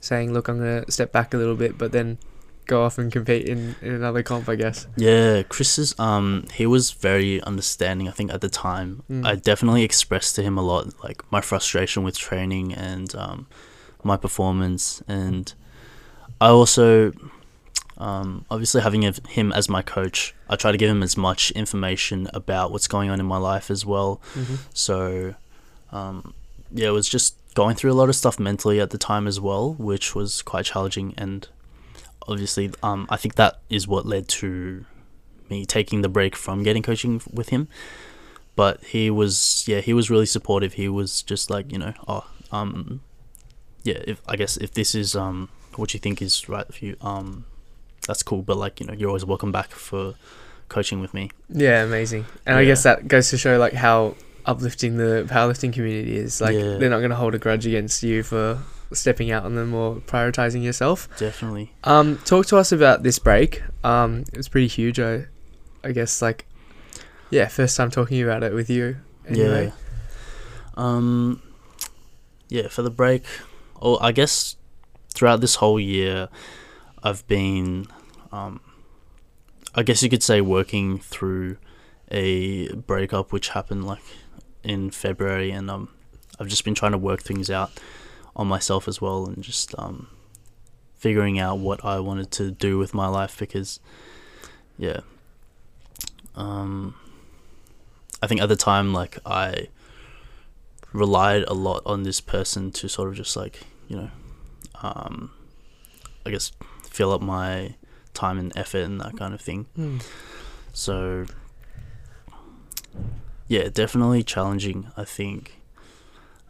[0.00, 2.18] saying, "Look, I'm gonna step back a little bit," but then
[2.66, 4.48] go off and compete in, in another comp?
[4.48, 4.86] I guess.
[4.96, 8.08] Yeah, Chris's um he was very understanding.
[8.08, 9.24] I think at the time, Mm.
[9.24, 13.46] I definitely expressed to him a lot like my frustration with training and um
[14.02, 15.52] my performance, and
[16.40, 17.12] I also
[17.98, 22.28] um obviously having him- as my coach, I try to give him as much information
[22.32, 24.20] about what's going on in my life as well.
[24.34, 24.54] Mm-hmm.
[24.72, 25.34] So,
[25.92, 26.34] um,
[26.72, 29.40] yeah, it was just going through a lot of stuff mentally at the time as
[29.40, 31.14] well, which was quite challenging.
[31.16, 31.48] And
[32.26, 34.84] obviously, um, I think that is what led to
[35.50, 37.68] me taking the break from getting coaching with him.
[38.54, 40.74] But he was, yeah, he was really supportive.
[40.74, 43.00] He was just like, you know, oh, um,
[43.82, 46.96] yeah, if I guess if this is um what you think is right for you,
[47.00, 47.44] um,
[48.08, 48.42] that's cool.
[48.42, 50.14] But like, you know, you're always welcome back for
[50.68, 51.30] coaching with me.
[51.48, 52.26] Yeah, amazing.
[52.44, 56.40] And I guess that goes to show like how uplifting the powerlifting community is.
[56.40, 56.76] Like Yeah.
[56.78, 58.58] they're not gonna hold a grudge against you for
[58.92, 61.08] stepping out on them or prioritizing yourself.
[61.18, 61.70] Definitely.
[61.84, 63.62] Um, talk to us about this break.
[63.84, 64.98] Um, it was pretty huge.
[64.98, 65.26] I,
[65.84, 66.46] I guess like,
[67.30, 68.96] yeah, first time talking about it with you.
[69.28, 69.66] Anyway.
[69.66, 69.72] Yeah.
[70.76, 71.42] Um.
[72.48, 73.24] Yeah, for the break.
[73.82, 74.56] Oh, I guess
[75.12, 76.28] throughout this whole year,
[77.02, 77.86] I've been,
[78.32, 78.60] um,
[79.74, 81.56] I guess you could say, working through
[82.10, 84.02] a breakup which happened like
[84.62, 85.88] in February, and um,
[86.38, 87.70] I've just been trying to work things out
[88.34, 90.08] on myself as well, and just um,
[90.94, 93.80] figuring out what I wanted to do with my life because,
[94.76, 95.00] yeah.
[96.34, 96.94] Um,
[98.22, 99.68] I think at the time, like I
[100.92, 104.10] relied a lot on this person to sort of just like you know,
[104.82, 105.32] um,
[106.24, 107.74] I guess fill up my
[108.18, 109.66] time and effort and that kind of thing.
[109.76, 109.98] Hmm.
[110.72, 111.26] So
[113.46, 114.90] yeah, definitely challenging.
[114.96, 115.54] I think.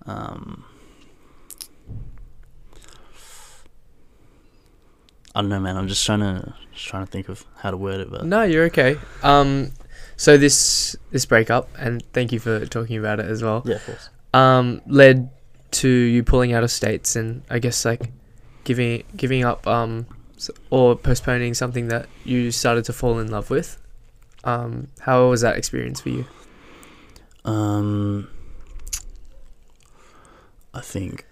[0.06, 0.64] Um,
[5.34, 5.76] I don't know, man.
[5.76, 8.42] I'm just trying to just trying to think of how to word it, but No,
[8.42, 8.96] you're okay.
[9.22, 9.72] Um,
[10.16, 13.62] so this this breakup, and thank you for talking about it as well.
[13.64, 14.08] yeah, of course.
[14.34, 15.30] Um, led
[15.70, 18.10] to you pulling out of states, and I guess like
[18.64, 20.06] giving giving up um
[20.70, 23.78] or postponing something that you started to fall in love with.
[24.44, 26.26] Um, how was that experience for you?
[27.44, 28.28] Um,
[30.74, 31.24] I think.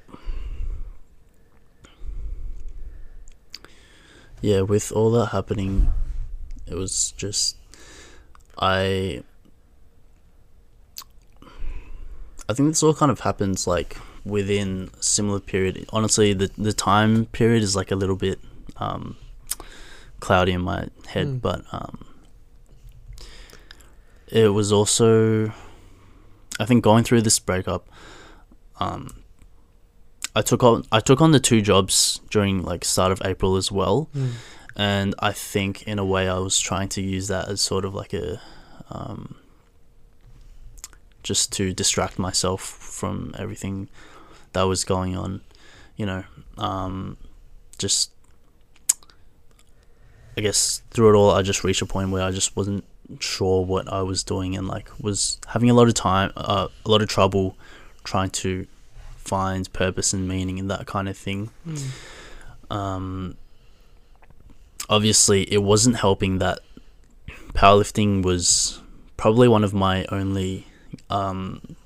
[4.40, 5.92] Yeah, with all that happening,
[6.66, 7.56] it was just
[8.58, 9.22] I.
[12.48, 15.86] I think this all kind of happens like within similar period.
[15.92, 18.38] Honestly, the the time period is like a little bit
[18.78, 19.16] um,
[20.20, 21.40] cloudy in my head, Mm.
[21.40, 22.04] but um,
[24.28, 25.52] it was also
[26.58, 27.86] I think going through this breakup,
[28.80, 29.22] um,
[30.34, 33.70] I took on I took on the two jobs during like start of April as
[33.70, 34.08] well,
[34.74, 37.94] and I think in a way I was trying to use that as sort of
[37.94, 38.40] like a,
[38.90, 39.36] um,
[41.22, 43.88] just to distract myself from everything
[44.52, 45.42] that was going on,
[45.96, 46.24] you know,
[46.58, 47.16] um,
[47.78, 48.10] just.
[50.36, 52.84] I guess through it all, I just reached a point where I just wasn't
[53.20, 56.90] sure what I was doing and like was having a lot of time, uh, a
[56.90, 57.56] lot of trouble
[58.04, 58.66] trying to
[59.16, 61.50] find purpose and meaning and that kind of thing.
[62.70, 63.36] Um,
[64.88, 66.60] obviously, it wasn't helping that
[67.54, 68.80] powerlifting was
[69.16, 70.66] probably one of my only
[71.10, 71.76] um,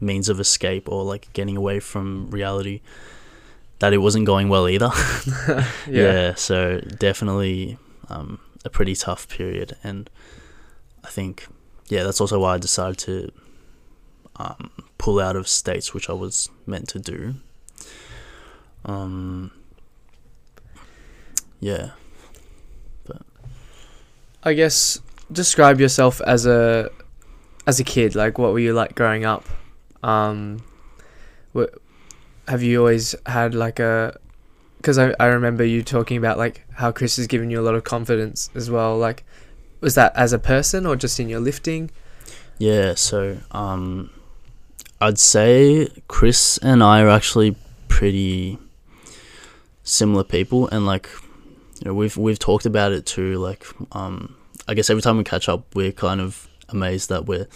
[0.00, 2.80] means of escape or like getting away from reality.
[3.80, 4.90] That it wasn't going well either.
[5.88, 6.34] yeah.
[6.34, 7.76] so definitely
[8.08, 10.08] um, a pretty tough period, and
[11.02, 11.46] I think
[11.88, 13.32] yeah, that's also why I decided to
[14.36, 17.34] um, pull out of states, which I was meant to do.
[18.84, 19.50] Um,
[21.60, 21.90] yeah,
[23.04, 23.22] but
[24.42, 25.00] I guess
[25.32, 26.90] describe yourself as a
[27.66, 28.14] as a kid.
[28.14, 29.44] Like, what were you like growing up?
[30.02, 30.62] Um,
[31.52, 31.66] wha-
[32.48, 34.18] have you always had like a?
[34.78, 37.74] Because I I remember you talking about like how Chris has given you a lot
[37.74, 38.96] of confidence as well.
[38.98, 39.24] Like,
[39.80, 41.90] was that as a person or just in your lifting?
[42.58, 42.94] yeah.
[42.94, 44.10] So um,
[45.00, 47.56] I'd say Chris and I are actually
[47.88, 48.58] pretty
[49.82, 51.08] similar people, and like
[51.80, 53.38] you know we've we've talked about it too.
[53.38, 54.36] Like um,
[54.68, 57.46] I guess every time we catch up, we're kind of amazed that we're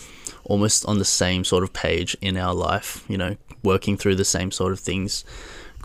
[0.44, 3.05] almost on the same sort of page in our life.
[3.09, 3.37] You know,
[3.72, 5.24] working through the same sort of things.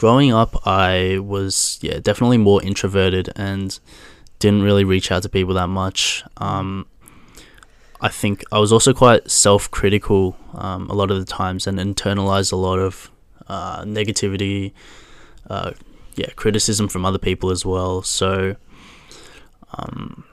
[0.02, 3.70] Growing up, I was yeah definitely more introverted and
[4.40, 6.24] didn't really reach out to people that much.
[6.38, 6.86] Um,
[8.02, 12.52] I think I was also quite self-critical um, a lot of the times and internalized
[12.52, 13.10] a lot of
[13.48, 14.74] uh, negativity,
[15.50, 15.72] uh,
[16.16, 18.02] yeah, criticism from other people as well.
[18.02, 18.58] So,
[19.78, 20.26] um,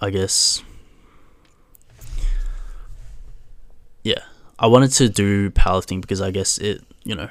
[0.00, 0.62] I guess,
[4.02, 4.24] yeah,
[4.64, 7.28] I wanted to do powerlifting because I guess it, you know,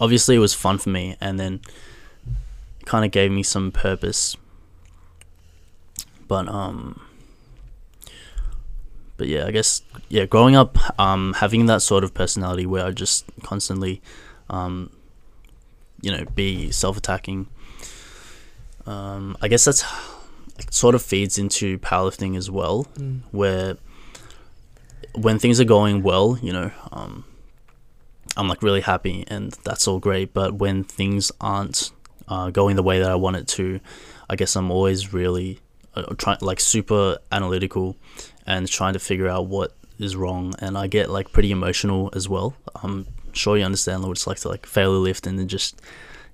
[0.00, 1.60] obviously it was fun for me, and then
[2.84, 4.36] kind of gave me some purpose.
[6.26, 7.00] But um,
[9.16, 12.90] but yeah, I guess yeah, growing up, um, having that sort of personality where I
[12.90, 14.02] just constantly,
[14.50, 14.90] um,
[16.00, 17.46] you know, be self-attacking.
[18.84, 19.84] Um, I guess that's
[20.70, 22.88] sort of feeds into powerlifting as well,
[23.30, 23.76] where
[25.14, 27.24] when things are going well, you know, um,
[28.36, 30.34] I'm like really happy and that's all great.
[30.34, 31.90] But when things aren't
[32.28, 33.80] uh, going the way that I want it to,
[34.28, 35.60] I guess I'm always really
[35.94, 37.96] uh, trying like super analytical
[38.46, 40.54] and trying to figure out what is wrong.
[40.58, 42.54] And I get like pretty emotional as well.
[42.82, 45.80] I'm sure you understand what it's like to like fail a lift and then just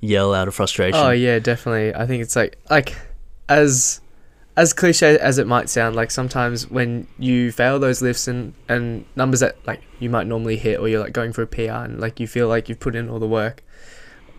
[0.01, 0.99] yell out of frustration.
[0.99, 1.95] Oh yeah, definitely.
[1.95, 2.97] I think it's like like
[3.49, 4.01] as
[4.57, 9.05] as cliche as it might sound, like sometimes when you fail those lifts and and
[9.17, 12.01] numbers that like you might normally hit, or you're like going for a PR and
[12.01, 13.63] like you feel like you've put in all the work,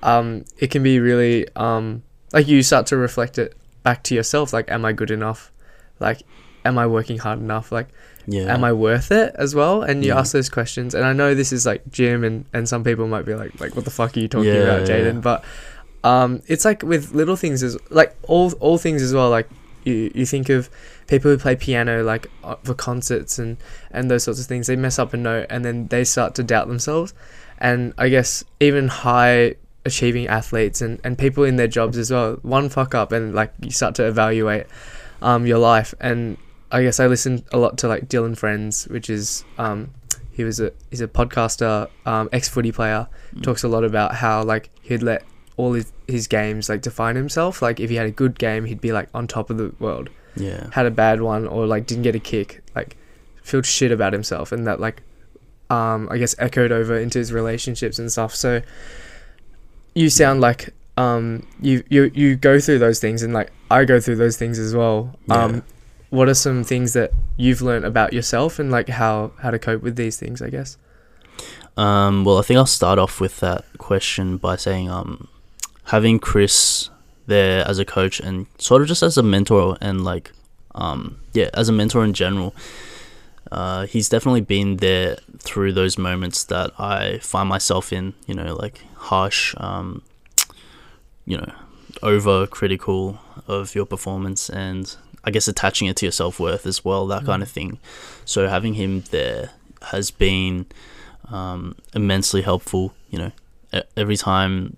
[0.04, 4.54] um, it can be really um like you start to reflect it back to yourself.
[4.54, 5.52] Like, am I good enough?
[6.00, 6.22] Like,
[6.66, 7.72] am I working hard enough?
[7.72, 7.88] Like,
[8.28, 8.54] yeah.
[8.54, 9.82] am I worth it as well?
[9.82, 10.20] And you Yeah.
[10.20, 10.94] ask those questions.
[10.94, 13.76] And I know this is like gym, and and some people might be like, like,
[13.76, 14.88] what the fuck are you talking Yeah, about.
[14.88, 15.22] Jaden?
[15.22, 15.44] But
[16.04, 19.30] um, it's like with little things as like all all things as well.
[19.30, 19.50] Like
[19.84, 20.70] you you think of
[21.08, 23.58] people who play piano like uh, for concerts and
[23.92, 24.68] and those sorts of things.
[24.68, 27.14] They mess up a note, and then they start to doubt themselves.
[27.58, 32.38] And I guess even high achieving athletes and, and people in their jobs as well.
[32.44, 34.68] One fuck up and like you start to evaluate
[35.22, 36.38] um your life and
[36.72, 39.90] I guess I listen a lot to like Dyl & Friends, which is um
[40.32, 43.44] he was a he's a podcaster, um ex footy player, Mm.
[43.44, 45.24] talks a lot about how like he'd let
[45.62, 47.62] all his, his games like define himself.
[47.62, 50.10] Like if he had a good game he'd be like on top of the world.
[50.36, 50.70] Yeah.
[50.72, 52.98] Had a bad one or like didn't get a kick, like
[53.44, 55.04] felt shit about himself and that like
[55.70, 58.34] um I guess echoed over into his relationships and stuff.
[58.34, 58.62] So
[59.94, 64.00] you sound like um you you you go through those things and like I go
[64.00, 65.16] through those things as well.
[65.28, 65.44] Yeah.
[65.44, 65.64] Um
[66.10, 69.84] what are some things that you've learned about yourself and like how how to cope
[69.84, 70.78] with these things, I guess?
[71.78, 75.28] Um, well, I think I'll start off with that question by saying um,
[75.86, 76.90] having Chris
[77.28, 80.32] there as a coach and sort of just as a mentor and like
[80.76, 82.56] um, yeah, as a mentor in general.
[83.52, 88.56] Uh, he's definitely been there through those moments that I find myself in, you know,
[88.56, 90.04] like harsh, um,
[91.26, 91.52] you know,
[92.02, 96.86] over critical of your performance and I guess attaching it to your self worth as
[96.86, 97.80] well, that kind of thing.
[98.24, 100.68] So having him there has been
[101.30, 102.94] um, immensely helpful.
[103.10, 104.78] You know, every time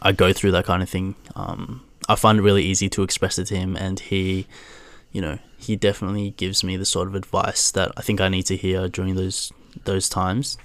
[0.00, 3.38] I go through that kind of thing, um, I find it really easy to express
[3.38, 4.46] it to him, and he,
[5.12, 8.44] you know, he definitely gives me the sort of advice that I think I need
[8.44, 9.52] to hear during those
[9.84, 10.56] those times.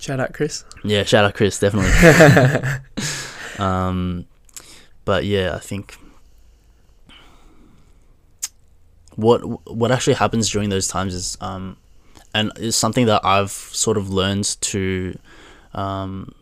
[0.00, 0.64] Shout out Chris.
[0.82, 1.92] Yeah, shout out Chris, definitely.
[3.58, 4.26] um,
[5.04, 5.96] but yeah, I think
[9.16, 9.40] what
[9.72, 11.76] what actually happens during those times is um,
[12.32, 15.18] and it's something that I've sort of learned to
[15.72, 16.34] um,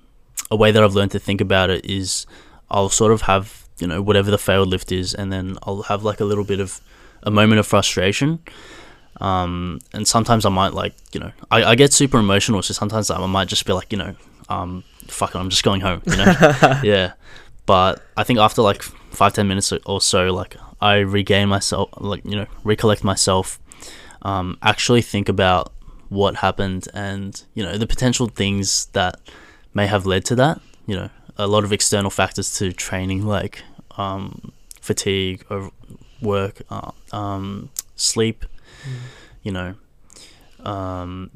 [0.52, 2.26] a way that I've learned to think about it is
[2.70, 6.04] I'll sort of have you know whatever the failed lift is, and then I'll have
[6.04, 6.80] like a little bit of
[7.22, 8.40] a moment of frustration.
[9.20, 12.62] Um, and sometimes I might like, you know, I, I get super emotional.
[12.62, 14.16] So sometimes I might just be like, you know,
[14.48, 16.34] um, fuck it, I'm just going home, you know?
[16.82, 17.12] yeah.
[17.66, 22.24] But I think after like five, ten minutes or so, like I regain myself, like,
[22.24, 23.60] you know, recollect myself,
[24.22, 25.72] um, actually think about
[26.08, 29.20] what happened and, you know, the potential things that
[29.74, 33.62] may have led to that, you know, a lot of external factors to training, like,
[33.96, 35.70] um, fatigue, or
[36.20, 38.44] work, uh, um, sleep,
[39.42, 39.74] you know,
[40.61, 41.30] um,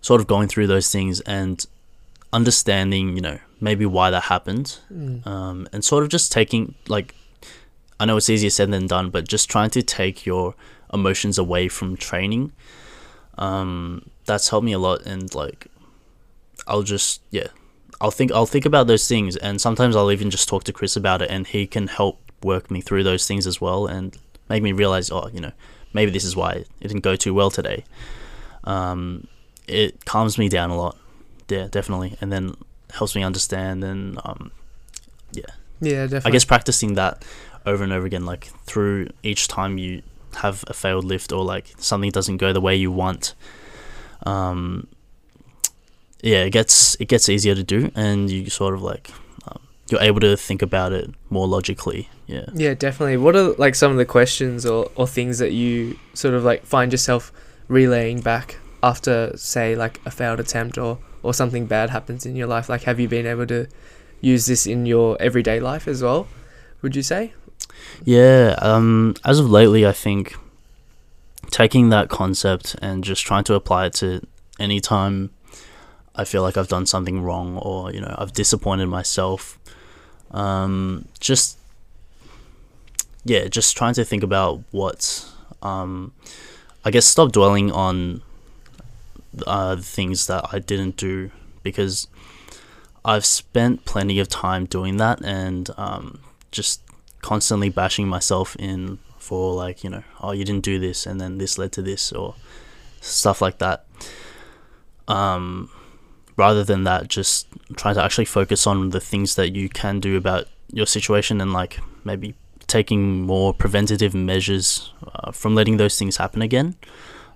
[0.00, 1.66] sort of going through those things and
[2.32, 4.78] understanding, you know, maybe why that happened,
[5.24, 7.14] um, and sort of just taking like,
[8.00, 10.54] I know it's easier said than done, but just trying to take your
[10.92, 12.52] emotions away from training.
[13.38, 15.68] Um, that's helped me a lot, and like,
[16.66, 17.48] I'll just yeah,
[18.00, 20.96] I'll think I'll think about those things, and sometimes I'll even just talk to Chris
[20.96, 24.16] about it, and he can help work me through those things as well, and
[24.48, 25.52] make me realize, oh, you know,
[25.92, 27.84] maybe this is why it didn't go too well today.
[28.64, 29.26] Um,
[29.66, 30.96] it calms me down a lot,
[31.48, 32.54] yeah, definitely, and then
[32.92, 34.50] helps me understand, and um,
[35.32, 35.44] Yeah,
[35.80, 36.28] yeah, definitely.
[36.28, 37.24] I guess practicing that
[37.66, 40.02] over and over again, like through each time you
[40.36, 43.34] have a failed lift or like something doesn't go the way you want,
[44.26, 44.86] um,
[46.24, 49.10] yeah, it gets it gets easier to do, and you sort of like
[49.46, 49.60] um,
[49.90, 52.08] you're able to think about it more logically.
[52.26, 52.46] Yeah.
[52.54, 53.18] Yeah, definitely.
[53.18, 56.64] What are like some of the questions or, or things that you sort of like
[56.64, 57.30] find yourself
[57.68, 62.46] relaying back after say like a failed attempt or or something bad happens in your
[62.46, 62.70] life?
[62.70, 63.66] Like have you been able to
[64.22, 66.26] use this in your everyday life as well?
[66.80, 67.34] Would you say?
[68.02, 70.36] Yeah, um, as of lately, I think
[71.50, 74.26] taking that concept and just trying to apply it to
[74.58, 75.30] any time
[76.14, 79.58] I feel like I've done something wrong or you know I've disappointed myself.
[80.30, 81.58] Um, just
[83.24, 85.26] yeah, just trying to think about what
[85.62, 86.12] um,
[86.84, 88.22] I guess stop dwelling on
[89.46, 91.30] uh, things that I didn't do
[91.62, 92.06] because
[93.04, 96.82] I've spent plenty of time doing that and um, just
[97.22, 101.38] constantly bashing myself in for like you know oh you didn't do this and then
[101.38, 102.34] this led to this or
[103.00, 103.86] stuff like that
[105.08, 105.70] um
[106.36, 110.16] rather than that just trying to actually focus on the things that you can do
[110.16, 112.34] about your situation and like maybe
[112.66, 116.76] taking more preventative measures uh, from letting those things happen again.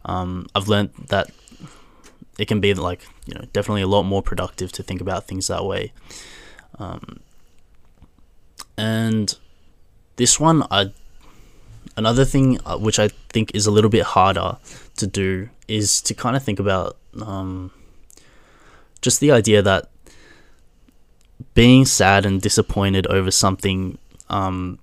[0.05, 1.31] Um i've learned that
[2.39, 5.49] it can be like you know definitely a lot more productive to think about things
[5.49, 5.93] that way.
[6.79, 7.21] Um
[8.77, 9.37] and
[10.17, 10.93] this one i
[11.97, 14.57] another thing uh, which i think is a little bit harder
[14.97, 17.71] to do is to kind of think about um,
[19.03, 19.91] just the idea that
[21.55, 24.79] being sad and disappointed over something um,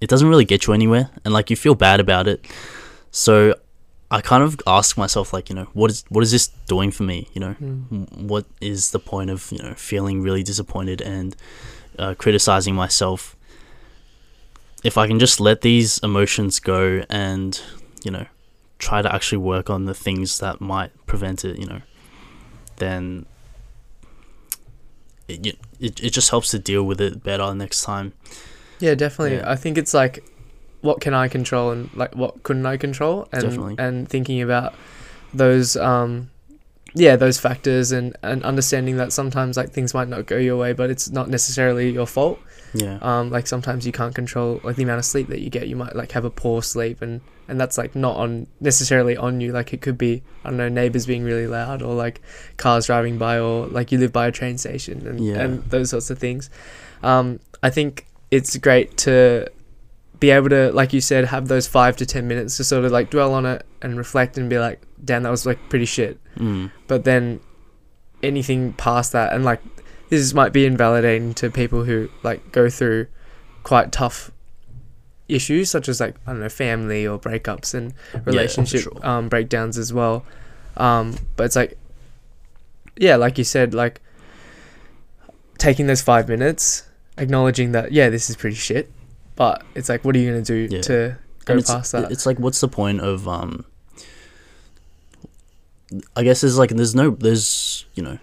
[0.00, 2.44] it doesn't really get you anywhere and like you feel bad about it
[3.10, 3.54] so
[4.10, 7.02] I kind of ask myself like, you know, what is what is this doing for
[7.02, 7.28] me?
[7.32, 8.22] You know, Mm.
[8.22, 11.34] What is the point of you know feeling really disappointed and
[11.98, 13.34] uh, criticizing myself?
[14.84, 17.60] If I can just let these emotions go and
[18.04, 18.26] you know
[18.78, 21.80] try to actually work on the things that might prevent it, you know,
[22.76, 23.26] then
[25.28, 25.46] it
[25.80, 28.12] it, it just helps to deal with it better next time.
[28.78, 29.38] Yeah, definitely.
[29.38, 29.50] Yeah.
[29.50, 30.22] I think it's like,
[30.82, 33.74] what can I control and like what couldn't I control, and Definitely.
[33.78, 34.74] and thinking about
[35.34, 36.30] those, um,
[36.94, 40.72] yeah, those factors and and understanding that sometimes like things might not go your way,
[40.72, 42.38] but it's not necessarily your fault.
[42.76, 42.98] Yeah.
[43.00, 45.68] Um, like sometimes you can't control like the amount of sleep that you get.
[45.68, 49.40] You might like have a poor sleep, and and that's like not on necessarily on
[49.40, 49.52] you.
[49.52, 52.20] Like it could be I don't know neighbors being really loud, or like
[52.56, 55.40] cars driving by, or like you live by a train station, and Yeah.
[55.42, 56.50] and those sorts of things.
[57.02, 59.46] Um, I think it's great to
[60.18, 62.90] be able to, like you said, have those five to ten minutes to sort of
[62.92, 66.18] like dwell on it and reflect and be like, damn, that was like pretty shit
[66.38, 66.70] Mm.
[66.86, 67.40] but then
[68.22, 69.60] anything past that and like
[70.08, 73.06] this might be invalidating to people who like go through
[73.62, 74.30] quite tough
[75.28, 77.92] issues such as like I don't know family or breakups and
[78.24, 79.04] relationship sure.
[79.06, 80.24] um, breakdowns as well
[80.76, 81.76] um, but it's like
[82.96, 84.00] yeah like you said like
[85.58, 86.84] taking those five minutes
[87.18, 88.90] acknowledging that yeah this is pretty shit
[89.34, 90.80] but it's like what are you gonna do Yeah.
[90.82, 93.64] to go And past that It's like, what's the point of um?
[96.16, 98.18] I guess there's like there's no there's you know,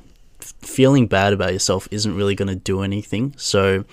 [0.64, 3.34] feeling bad about yourself isn't really gonna do anything.
[3.38, 3.86] So,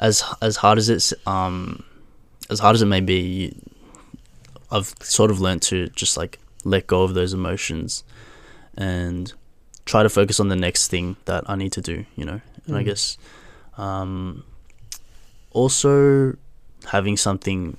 [0.00, 1.82] as as hard as it's um,
[2.50, 3.54] as hard as it may be,
[4.70, 8.04] I've sort of learned to just like let go of those emotions,
[8.76, 9.32] and
[9.84, 12.04] try to focus on the next thing that I need to do.
[12.16, 12.86] You know, and I Mm.
[12.86, 13.18] guess,
[13.76, 14.44] um,
[15.50, 16.36] also
[16.86, 17.76] having something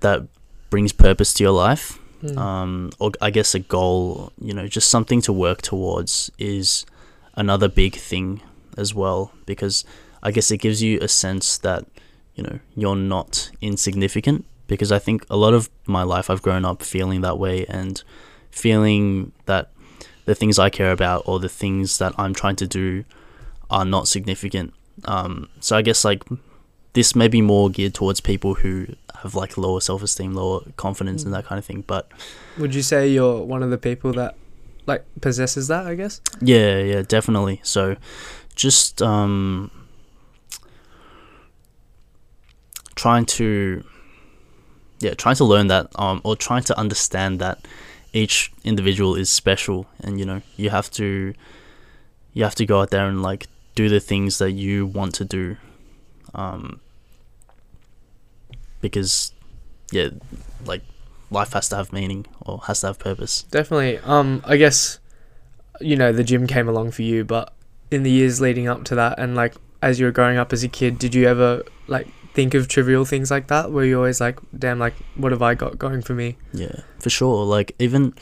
[0.00, 0.22] that
[0.70, 2.38] brings purpose to your life Mm.
[2.38, 6.86] um, or I guess a goal, you know, just something to work towards is
[7.36, 8.40] another big thing
[8.76, 9.84] as well because
[10.22, 11.84] I guess it gives you a sense that,
[12.34, 16.64] you know, you're not insignificant because I think a lot of my life I've grown
[16.64, 18.02] up feeling that way and
[18.50, 19.70] feeling that
[20.24, 23.04] the things I care about or the things that I'm trying to do
[23.70, 24.72] are not significant.
[25.04, 26.22] Um, so I guess like
[26.94, 28.86] this may be more geared towards people who
[29.22, 31.84] have like lower self-esteem, lower confidence, and that kind of thing.
[31.86, 32.10] But
[32.58, 34.36] would you say you're one of the people that
[34.86, 37.60] like possesses that I guess yeah, yeah, definitely.
[37.62, 37.96] So
[38.54, 39.70] just um,
[42.94, 43.84] trying to
[45.00, 47.66] yeah, trying to learn that um, or trying to understand that
[48.12, 51.34] each individual is special, and you know you have to
[52.32, 55.24] you have to go out there and like do the things that you want to
[55.24, 55.56] do.
[56.34, 56.80] Um,
[58.80, 59.32] because
[59.90, 60.08] yeah,
[60.64, 60.82] like
[61.30, 63.42] life has to have meaning or has to have purpose.
[63.44, 63.98] Definitely.
[63.98, 64.98] Um, I guess,
[65.80, 67.52] you know, the gym came along for you, but
[67.90, 70.64] in the years leading up to that, and like as you were growing up as
[70.64, 73.70] a kid, did you ever like think of trivial things like that?
[73.70, 76.36] Were you always like, damn, like what have I got going for me?
[76.52, 77.44] Yeah, for sure.
[77.44, 78.14] Like even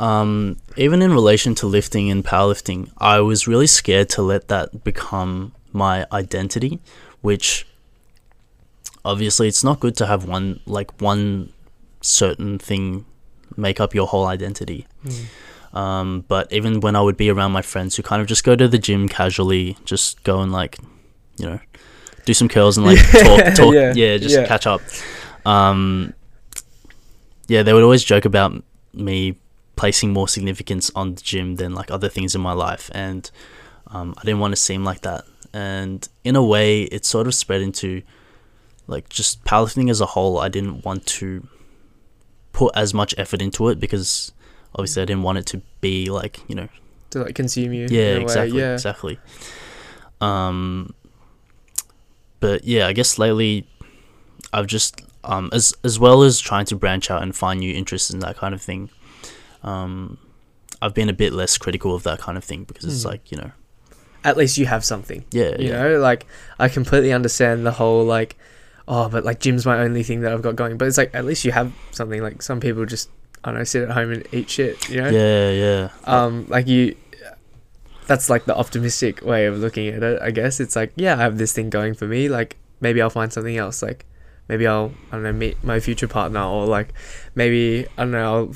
[0.00, 4.82] um even in relation to lifting and powerlifting, I was really scared to let that
[4.84, 6.80] become my identity,
[7.20, 7.66] which
[9.04, 11.52] obviously it's not good to have one like one
[12.02, 13.04] certain thing
[13.56, 14.86] make up your whole identity.
[15.72, 18.54] Um, but even when I would be around my friends who kind of just go
[18.54, 20.78] to the gym casually, just go and like,
[21.38, 21.60] you know,
[22.26, 24.46] do some curls and like talk, talk, Yeah, yeah, just yeah.
[24.46, 24.80] catch up.
[25.46, 26.12] Um,
[27.48, 29.36] yeah, they would always joke about me
[29.76, 33.30] placing more significance on the gym than like other things in my life, and
[33.88, 35.24] um, I didn't want to seem like that.
[35.54, 38.02] And in a way, it sort of spread into
[38.86, 40.38] like just powerlifting as a whole.
[40.38, 41.46] I didn't want to
[42.52, 44.32] put as much effort into it because
[44.74, 46.68] obviously I didn't want it to be like you know
[47.10, 47.86] To like consume you.
[47.90, 48.72] yeah in a way, exactly Yeah.
[48.74, 49.18] exactly
[50.20, 50.94] um
[52.40, 53.66] but yeah i guess lately
[54.52, 58.10] i've just um as as well as trying to branch out and find new interests
[58.10, 58.88] and that kind of thing
[59.62, 60.18] um
[60.80, 63.08] i've been a bit less critical of that kind of thing because it's Hmm.
[63.10, 63.50] like you know
[64.24, 65.24] At least you have something.
[65.32, 66.26] yeah You yeah know, like
[66.58, 68.36] I completely understand the whole like,
[68.88, 70.78] oh, but like gym's my only thing that I've got going.
[70.78, 72.22] But it's like at least you have something.
[72.22, 73.10] Like some people just
[73.44, 74.88] I don't know sit at home and eat shit.
[74.88, 75.08] You know.
[75.10, 76.96] yeah yeah um like you
[78.06, 81.18] that's like the optimistic way of looking at it i guess it's like yeah i
[81.18, 84.04] have this thing going for me like maybe i'll find something else like
[84.48, 86.92] maybe i'll i don't know meet my future partner or like
[87.34, 88.54] maybe i don't know i'll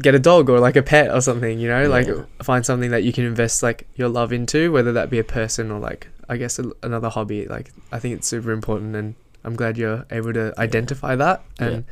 [0.00, 2.06] get a dog or like a pet or something you know like
[2.42, 5.70] find something that you can invest like your love into whether that be a person
[5.70, 9.14] or like i guess a, another hobby like i think it's super important and
[9.46, 11.84] i'm glad you're able to identify that and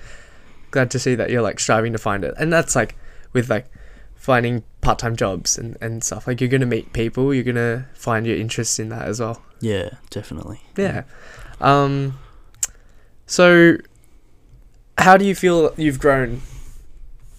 [0.74, 2.96] glad to see that you're like striving to find it, and that's like
[3.32, 3.66] with like
[4.16, 6.26] finding part-time jobs and and stuff.
[6.26, 9.40] Like you're gonna meet people, you're gonna find your interests in that as well.
[9.60, 10.60] Yeah, definitely.
[10.76, 11.04] Yeah.
[11.60, 12.18] Um.
[13.26, 13.76] So,
[14.98, 16.42] how do you feel you've grown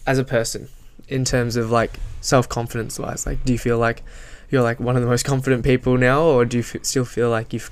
[0.07, 0.69] as a person
[1.07, 3.25] in terms of like self confidence wise?
[3.25, 4.01] Like, do you feel like
[4.49, 7.29] you're like one of the most confident people now, or do you f- still feel
[7.29, 7.69] like you've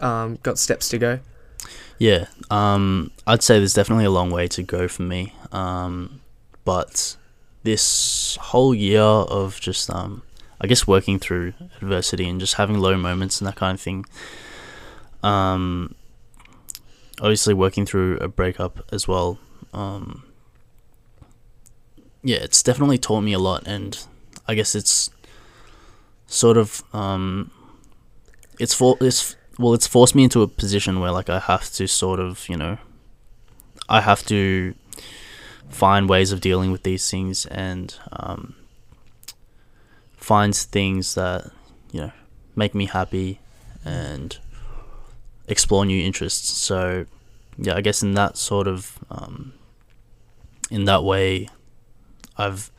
[0.00, 1.20] um, got steps to go?
[2.00, 5.34] Yeah, um, I'd say there's definitely a long way to go for me.
[5.52, 6.22] Um,
[6.64, 7.14] but
[7.62, 10.22] this whole year of just, um,
[10.62, 14.06] I guess, working through adversity and just having low moments and that kind of thing.
[15.22, 15.94] Um,
[17.20, 19.38] obviously, working through a breakup as well.
[19.74, 20.24] Um,
[22.22, 24.02] yeah, it's definitely taught me a lot, and
[24.48, 25.10] I guess it's
[26.26, 27.50] sort of um,
[28.58, 31.86] it's for it's well, it's forced me into a position where like I have to
[31.86, 32.78] sort of you know,
[33.88, 34.74] I have to
[35.68, 38.54] find ways of dealing with these things and um,
[40.16, 41.50] find things that
[41.92, 42.12] you know
[42.56, 43.40] make me happy
[43.84, 44.38] and
[45.46, 46.50] explore new interests.
[46.52, 47.06] So
[47.58, 49.52] yeah, I guess in that sort of um,
[50.70, 51.48] in that way,
[52.36, 52.70] I've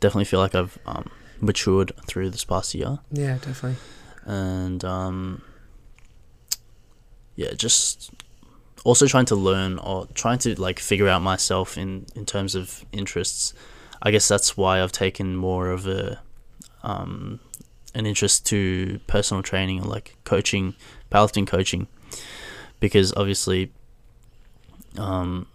[0.00, 1.08] definitely feel like I've um,
[1.40, 3.76] matured through this past year Yeah, definitely.
[4.24, 5.42] and um,
[7.36, 8.10] yeah, just
[8.84, 12.84] also trying to learn or trying to like figure out myself in in terms of
[12.92, 13.54] interests.
[14.02, 16.20] I guess that's why I've taken more of a
[16.82, 17.40] um,
[17.94, 20.74] an interest to personal training or like coaching,
[21.10, 21.88] powerlifting coaching,
[22.78, 23.72] because obviously,
[24.98, 25.46] um,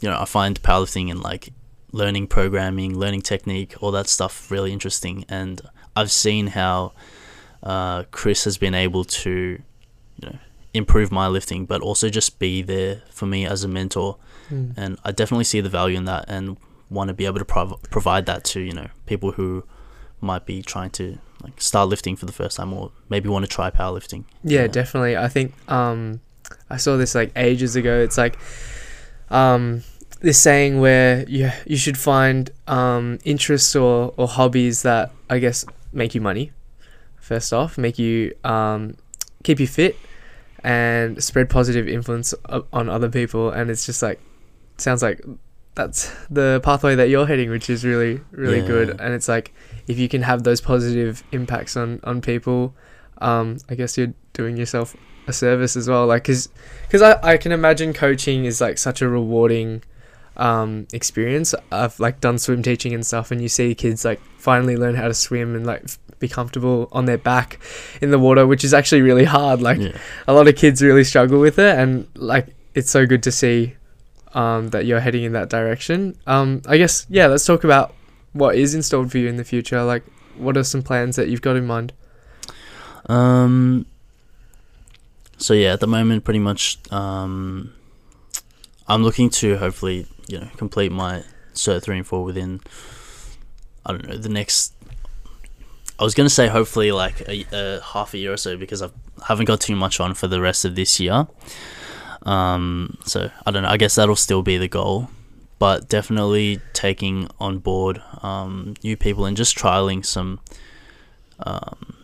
[0.00, 1.50] you know, I find powerlifting and like
[1.92, 5.60] learning programming, learning technique, all that stuff really interesting, and
[5.94, 6.92] I've seen how
[7.62, 10.38] uh, Chris has been able to, you know,
[10.74, 14.18] improve my lifting, but also just be there for me as a mentor.
[14.50, 14.74] Mm.
[14.76, 16.56] And I definitely see the value in that, and
[16.90, 19.64] want to be able to prov- provide that to you know people who
[20.20, 23.50] might be trying to like start lifting for the first time, or maybe want to
[23.50, 24.24] try powerlifting.
[24.42, 24.66] Yeah, Yeah.
[24.68, 25.16] definitely.
[25.16, 26.20] I think um,
[26.68, 28.00] I saw this like ages ago.
[28.00, 28.36] It's like
[29.30, 29.82] um,
[30.20, 35.64] this saying where you you should find um, interests or, or hobbies that I guess
[35.92, 36.52] make you money.
[37.20, 38.96] First off, make you um,
[39.42, 39.96] keep you fit
[40.64, 42.34] and spread positive influence
[42.72, 43.50] on other people.
[43.50, 44.18] And it's just like
[44.78, 45.20] sounds like
[45.76, 48.66] that's the pathway that you're heading, which is really really Yeah.
[48.66, 49.00] good.
[49.00, 49.52] And it's like
[49.86, 52.74] if you can have those positive impacts on on people
[53.18, 54.96] um, I guess you're doing yourself
[55.28, 56.04] a service as well.
[56.06, 56.48] Like, cause,
[56.90, 59.82] cause I, I can imagine coaching is like such a rewarding,
[60.36, 61.54] um, experience.
[61.70, 65.06] I've like done swim teaching and stuff, and you see kids like finally learn how
[65.08, 67.58] to swim and like f- be comfortable on their back
[68.00, 69.60] in the water, which is actually really hard.
[69.62, 69.96] Like, Yeah.
[70.26, 73.74] a lot of kids really struggle with it, and like it's so good to see,
[74.34, 76.16] um, that you're heading in that direction.
[76.26, 77.26] Um, I guess yeah.
[77.26, 77.94] Let's talk about
[78.32, 79.82] what is installed for you in the future.
[79.84, 80.02] Like,
[80.36, 81.92] what are some plans that you've got in mind?
[83.06, 83.86] Um.
[85.36, 87.72] So yeah, at the moment, pretty much, um,
[88.86, 91.22] I'm looking to hopefully, you know, complete my
[91.54, 92.60] cert three and four within,
[93.84, 94.72] I don't know, the next.
[95.98, 98.90] I was gonna say hopefully like a, a half a year or so because I
[99.28, 101.26] haven't got too much on for the rest of this year.
[102.22, 102.98] Um.
[103.04, 103.68] So I don't know.
[103.68, 105.10] I guess that'll still be the goal,
[105.58, 110.40] but definitely taking on board um new people and just trialing some,
[111.40, 111.96] um,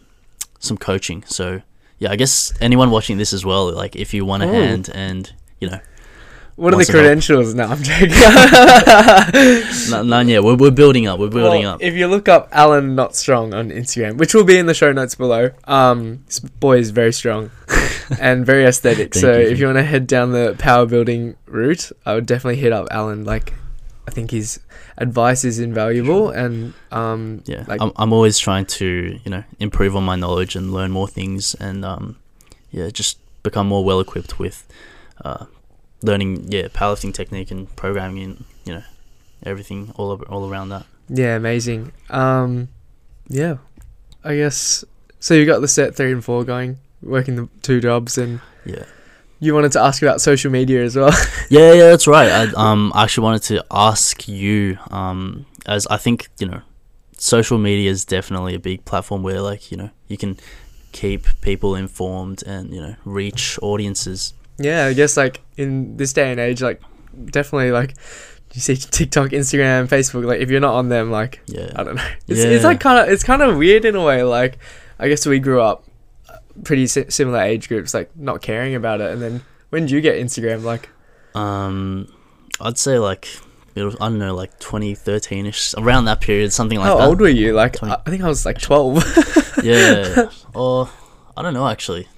[0.59, 1.24] some coaching.
[1.26, 1.62] So
[1.99, 5.32] yeah, I guess anyone watching this as well, like if you want a hand and
[5.61, 5.80] you know,
[6.61, 7.05] What are the Wants to help.
[7.05, 7.55] credentials?
[7.55, 8.11] No, I'm joking.
[9.91, 11.83] no, no, yeah, we're, we're building up, we're building Well, up.
[11.83, 14.93] If you look up Alan Not Strong on Instagram, which will be in the show
[14.93, 17.51] notes below, um, this boy is very strong
[18.21, 19.15] and very aesthetic.
[19.15, 19.49] So you.
[19.49, 22.89] if you want to head down the power building route, I would definitely hit up
[22.91, 23.25] Alan.
[23.25, 23.55] Like,
[24.07, 24.61] I think his
[24.99, 29.97] advice is invaluable, and um, yeah, like I'm, I'm always trying to you know improve
[29.97, 32.19] on my knowledge and learn more things, and um,
[32.71, 34.69] yeah, just become more well equipped with
[35.25, 35.47] uh,
[36.03, 38.82] learning yeah powerlifting technique and programming and you know
[39.44, 40.84] everything all ab- all around that.
[41.09, 41.92] yeah, amazing.
[42.11, 42.68] Um,
[43.28, 43.57] yeah,
[44.24, 44.84] I guess
[45.18, 45.34] so.
[45.34, 48.84] You got the cert three and four going, working the two jobs, and Yeah.
[49.40, 51.12] you wanted to ask about social media as well.
[51.51, 52.30] Yeah, yeah, that's right.
[52.30, 56.61] I um actually wanted to ask you um as I think you know
[57.18, 60.38] social media is definitely a big platform where like you know you can
[60.92, 64.32] keep people informed and you know reach audiences.
[64.61, 66.81] Yeah, I guess like in this day and age, like
[67.27, 67.95] definitely like
[68.53, 70.25] you see TikTok, Instagram, Facebook.
[70.25, 72.99] Like if you're not on them, like Yeah, I don't know, it's, it's like kind
[72.99, 74.23] of it's kind of weird in a way.
[74.23, 74.59] Like
[74.99, 75.85] I guess we grew up
[76.29, 79.11] uh, pretty si- similar age groups, like not caring about it.
[79.13, 79.41] And then
[79.71, 80.63] when did you get Instagram?
[80.63, 80.89] Like
[81.35, 82.13] um,
[82.61, 83.29] I'd say like
[83.75, 87.07] middle, I don't know, like 2013 ish, around that period, something like How that.
[87.09, 87.53] old were you?
[87.55, 89.61] Like, Twenty- I I think I was like 12.
[89.65, 90.91] yeah, or
[91.37, 92.09] I don't know actually.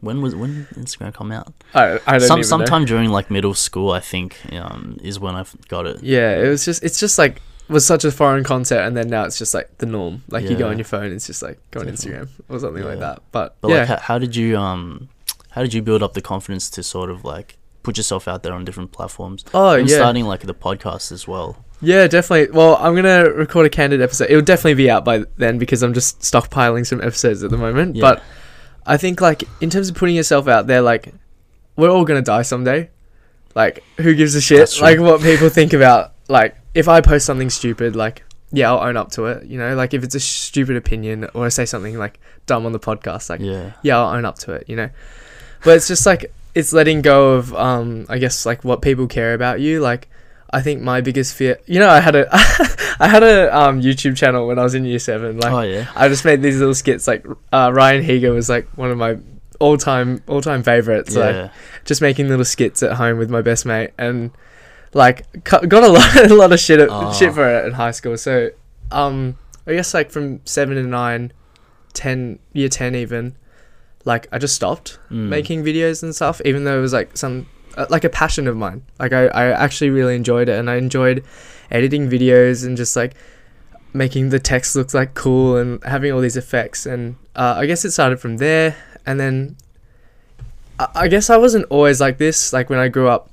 [0.00, 1.52] When was when did Instagram come out?
[1.74, 2.42] I, I don't Some even know.
[2.42, 6.02] sometime during like middle school, I think, um, is when I got it.
[6.02, 9.24] Yeah, it was just, it's just like, was such a foreign concept, and then now
[9.24, 10.22] it's just like the norm.
[10.28, 12.98] Like, you go on your phone, it's just like, go on Instagram or something like
[12.98, 13.22] that.
[13.30, 13.76] But, But yeah.
[13.78, 15.08] like, how, how did you um,
[15.50, 18.52] how did you build up the confidence to sort of like put yourself out there
[18.52, 19.44] on different platforms?
[19.54, 19.96] oh, and yeah.
[19.96, 21.64] starting like the podcast as well.
[21.82, 22.54] Yeah, definitely.
[22.54, 24.28] Well, I'm gonna record a candid episode.
[24.30, 27.96] It'll definitely be out by then because I'm just stockpiling some episodes at the moment.
[27.96, 28.02] Yeah.
[28.02, 28.22] But
[28.86, 31.12] I think like in terms of putting yourself out there, like
[31.76, 32.90] we're all gonna die someday.
[33.54, 34.58] Like who gives a shit?
[34.80, 36.12] Like what people think about.
[36.28, 38.22] Like if I post something stupid, like
[38.52, 39.44] yeah, I'll own up to it.
[39.46, 42.72] You know, like if it's a stupid opinion or I say something like dumb on
[42.72, 44.90] the podcast, like Yeah, yeah, I'll own up to it, you know.
[45.64, 49.34] But it's just like it's letting go of um I guess like what people care
[49.34, 49.80] about you.
[49.80, 50.08] Like
[50.52, 52.26] I think my biggest fear you know, I had a
[53.00, 55.38] I had a um YouTube channel when I was in year seven.
[55.38, 58.66] Like oh yeah, I just made these little skits like uh Ryan Higa was like
[58.76, 59.16] one of my
[59.60, 61.14] all time all time favourites.
[61.14, 61.50] Like yeah,
[61.84, 64.30] just making little skits at home with my best mate and
[64.92, 67.12] like cu- got a lot a lot of shit Oh.
[67.12, 68.50] shit for it in high school so
[68.90, 69.36] um
[69.68, 71.32] i guess like from 7 to 9
[71.92, 73.36] 10 year 10 even
[74.04, 75.28] like i just stopped Mm.
[75.28, 77.46] making videos and stuff even though it was like some
[77.76, 78.82] uh, like a passion of mine.
[78.98, 81.24] Like I, I actually really enjoyed it and i enjoyed
[81.70, 83.14] editing videos and just like
[83.92, 86.86] making the text look like cool and having all these effects.
[86.86, 88.76] And uh, i guess it started from there.
[89.06, 89.56] And then
[90.78, 93.30] I, I guess i wasn't always like this like when i grew up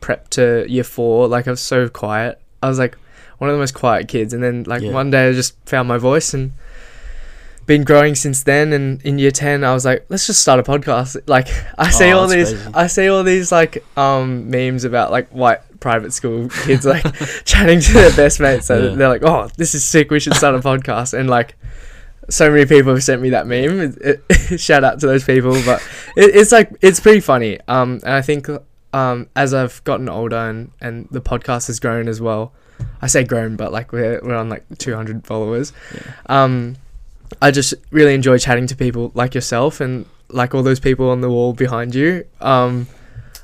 [0.00, 2.40] prep to year four like i was so quiet.
[2.62, 2.96] I was like
[3.38, 4.32] one of the most quiet kids.
[4.32, 4.92] And then like Yeah.
[4.92, 6.52] one day i just found my voice and
[7.66, 10.62] been growing since then and in year 10 i was like let's just start a
[10.62, 11.16] podcast.
[11.26, 11.48] Like
[11.78, 12.70] i see Oh, all these crazy.
[12.74, 17.04] i see all these like um memes about like white private school kids like
[17.44, 18.66] chatting to their best mates.
[18.66, 18.94] So Yeah.
[18.96, 20.10] they're like oh this is sick.
[20.10, 21.14] We should start a podcast.
[21.18, 21.56] And like
[22.30, 23.80] so many people have sent me that meme.
[23.80, 25.52] It- it- shout out to those people.
[25.64, 25.80] But
[26.16, 27.58] it, it's like it's pretty funny.
[27.68, 28.48] Um and i think
[28.92, 32.52] um as i've gotten older and and the podcast has grown as well
[33.02, 35.72] i say grown but like we're, we're on like 200 followers.
[35.94, 36.12] Yeah.
[36.26, 36.76] um
[37.42, 41.20] i just really enjoy chatting to people like yourself and like all those people on
[41.20, 42.86] the wall behind you um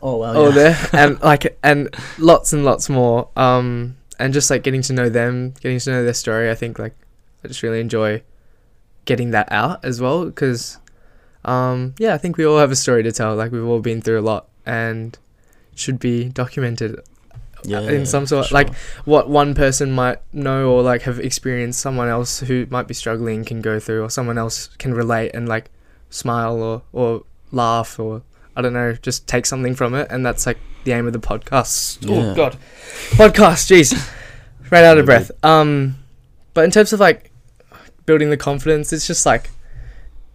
[0.02, 0.78] Oh wow, oh there.
[0.94, 5.54] And like and lots and lots more um and just like getting to know them
[5.60, 6.94] getting to know their story i think like
[7.44, 8.22] i just really enjoy
[9.04, 10.78] getting that out as well because
[11.44, 14.00] um yeah i think we all have a story to tell like we've all been
[14.00, 15.18] through a lot and
[15.74, 17.00] should be documented
[17.64, 21.80] yeah, in some sort- for like- what one person might know or like have experienced
[21.80, 25.48] someone else who might be struggling can go through or someone else can relate and
[25.48, 25.70] like
[26.10, 28.22] smile or or laugh or
[28.56, 31.18] I don't know just take something from it and that's like the aim of the
[31.20, 31.98] podcast.
[32.00, 32.16] Yeah.
[32.32, 32.56] Oh god.
[33.12, 33.92] Podcast, jeez.
[34.70, 35.30] Ran out of breath.
[35.44, 35.96] Um
[36.54, 37.30] but in terms of like
[38.06, 39.50] building the confidence it's just like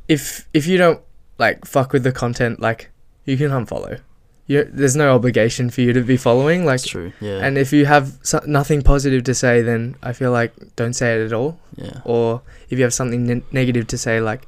[0.08, 1.02] if if you don't
[1.38, 2.90] like fuck with the content like
[3.26, 4.00] you can unfollow.
[4.48, 7.14] You there's no obligation for you to be following like that's true.
[7.20, 10.94] Yeah, and if you have so- nothing positive to say, then I feel like don't
[10.94, 11.58] say it at all.
[11.76, 14.48] yeah, Or if you have something ne- negative to say, like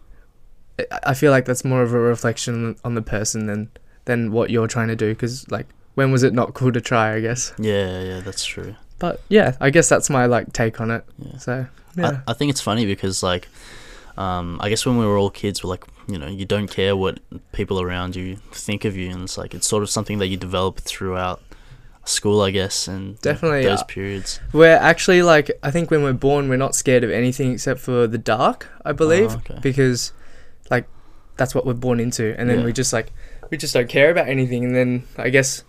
[0.79, 3.69] I- I feel like that's more of a reflection on the person than
[4.05, 5.09] than what you're trying to do.
[5.15, 7.15] Because like, when was it not cool to try?
[7.15, 7.51] I guess.
[7.57, 8.19] yeah, yeah.
[8.19, 8.75] That's true.
[8.99, 11.03] But yeah, I guess that's my like take on it.
[11.17, 11.37] Yeah.
[11.39, 13.47] So yeah, I, I think it's funny because like
[14.15, 16.95] um, I guess when we were all kids we're like you know you don't care
[16.95, 17.19] what
[17.51, 20.37] people around you think of you and it's like it's sort of something that you
[20.37, 21.41] develop throughout
[22.05, 26.13] school I guess and Definitely, those uh, periods we're actually like I think when we're
[26.13, 28.67] born, we're not scared of anything except for the dark.
[28.85, 29.59] I believe Oh, okay.
[29.61, 30.13] because
[30.71, 30.87] like
[31.35, 32.65] that's what we're born into and then Yeah.
[32.65, 33.11] we just like
[33.49, 35.63] we just don't care about anything and then i guess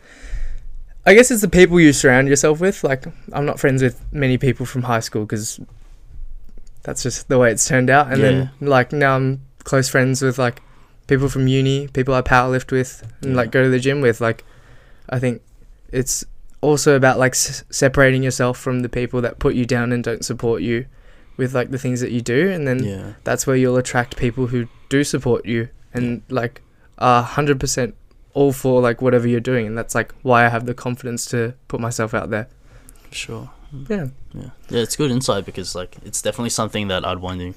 [1.06, 4.36] i guess it's the people you surround yourself with like i'm not friends with many
[4.38, 5.60] people from high school because
[6.82, 10.38] that's just the way it's turned out and then like now i'm close friends with
[10.38, 10.62] like
[11.08, 14.42] people from uni people i powerlift with and like go to the gym with like
[15.10, 15.42] i think
[15.92, 16.24] it's
[16.62, 20.24] also about like s- separating yourself from the people that put you down and don't
[20.24, 20.86] support you
[21.36, 23.12] with like the things that you do and then yeah.
[23.24, 26.62] that's where you'll attract people who do support you and like
[26.96, 27.92] are 100%
[28.32, 31.54] all for like whatever you're doing and that's like why I have the confidence to
[31.68, 32.48] put myself out there.
[33.10, 33.50] sure
[33.88, 34.08] Yeah.
[34.32, 37.54] yeah yeah it's good insight because like it's definitely something that I'd want to you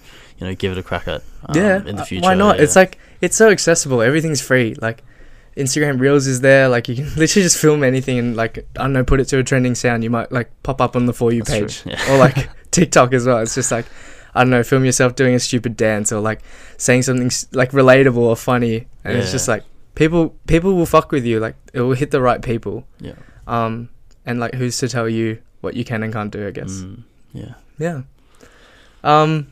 [0.47, 1.77] know give it a crack at um, yeah.
[1.77, 2.59] in the uh, future Why not?
[2.59, 4.01] It's like it's so accessible.
[4.01, 4.75] Everything's free.
[4.75, 5.03] Like
[5.55, 6.67] Instagram Reels is there.
[6.67, 9.37] Like you can literally just film anything and like I don't know, put it to
[9.37, 10.03] a trending sound.
[10.03, 12.13] You might like pop up on the for you That's true, page yeah.
[12.13, 13.39] or like TikTok as well.
[13.39, 13.85] It's just like
[14.33, 16.41] I don't know, film yourself doing a stupid dance or like
[16.77, 19.63] saying something like relatable or funny, and it's just like
[19.95, 21.39] people people will fuck with you.
[21.39, 22.85] Like it will hit the right people.
[22.99, 23.13] yeah
[23.45, 23.89] Um,
[24.25, 26.47] and like who's to tell you what you can and can't do?
[26.47, 26.81] I guess.
[26.81, 27.03] Mm,
[27.33, 27.53] yeah.
[27.79, 28.01] Yeah.
[29.03, 29.47] Um,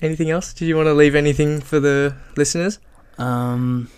[0.00, 0.52] anything else?
[0.52, 2.78] Did you want to leave anything for the listeners?
[3.18, 3.90] Um,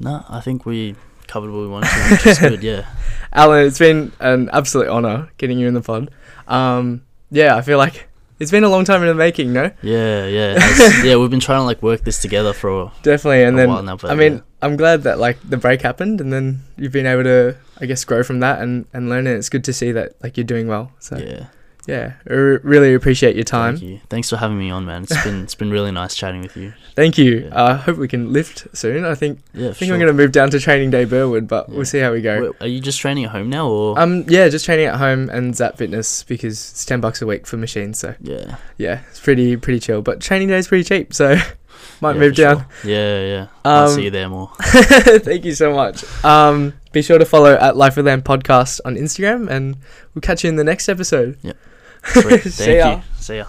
[0.00, 0.96] no, I think we
[1.26, 2.62] covered what we wanted to, which is good.
[2.62, 2.86] Yeah.
[3.32, 6.10] Alan, it's been an absolute honor getting you in the pod.
[6.48, 8.08] Um, yeah, I feel like
[8.42, 9.70] it's been a long time in the making, no?
[9.82, 10.58] Yeah, yeah,
[11.04, 11.16] yeah.
[11.16, 13.44] We've been trying to like work this together for a, Definitely.
[13.44, 14.40] And then, while now, I mean, yeah.
[14.60, 18.04] I'm glad that like the break happened and then you've been able to, I guess,
[18.04, 19.34] grow from that and, and learn it.
[19.34, 20.90] It's good to see that like you're doing well.
[20.98, 21.46] So yeah,
[21.86, 22.12] yeah.
[22.28, 23.76] I re- really appreciate your time.
[23.76, 24.00] Thank you.
[24.08, 25.02] Thanks for having me on, man.
[25.04, 26.72] It's been it's been really nice chatting with you.
[26.94, 27.48] Thank you.
[27.48, 27.64] Yeah.
[27.64, 29.04] I hope we can lift soon.
[29.04, 31.74] I think Yeah, I think I'm gonna move down to training day Burwood, but Yeah.
[31.76, 32.42] we'll see how we go.
[32.42, 35.28] Wait, are you just training at home now, or Um, yeah, just training at home
[35.30, 37.98] and Zap Fitness because it's ten bucks a week for machines.
[37.98, 40.02] So yeah, yeah, it's pretty pretty chill.
[40.02, 41.36] But training day is pretty cheap, so
[42.00, 42.56] might yeah, move down.
[42.82, 42.90] sure.
[42.90, 43.46] Yeah, yeah.
[43.64, 44.50] I'll Um, see you there more.
[44.60, 46.04] Thank you so much.
[46.24, 49.76] Um, be sure to follow at Life with Lamb podcast on Instagram, and
[50.14, 51.38] we'll catch you in the next episode.
[51.40, 51.56] Sweet.
[52.04, 52.96] See Thank ya.
[52.96, 53.02] you.
[53.18, 53.46] See ya.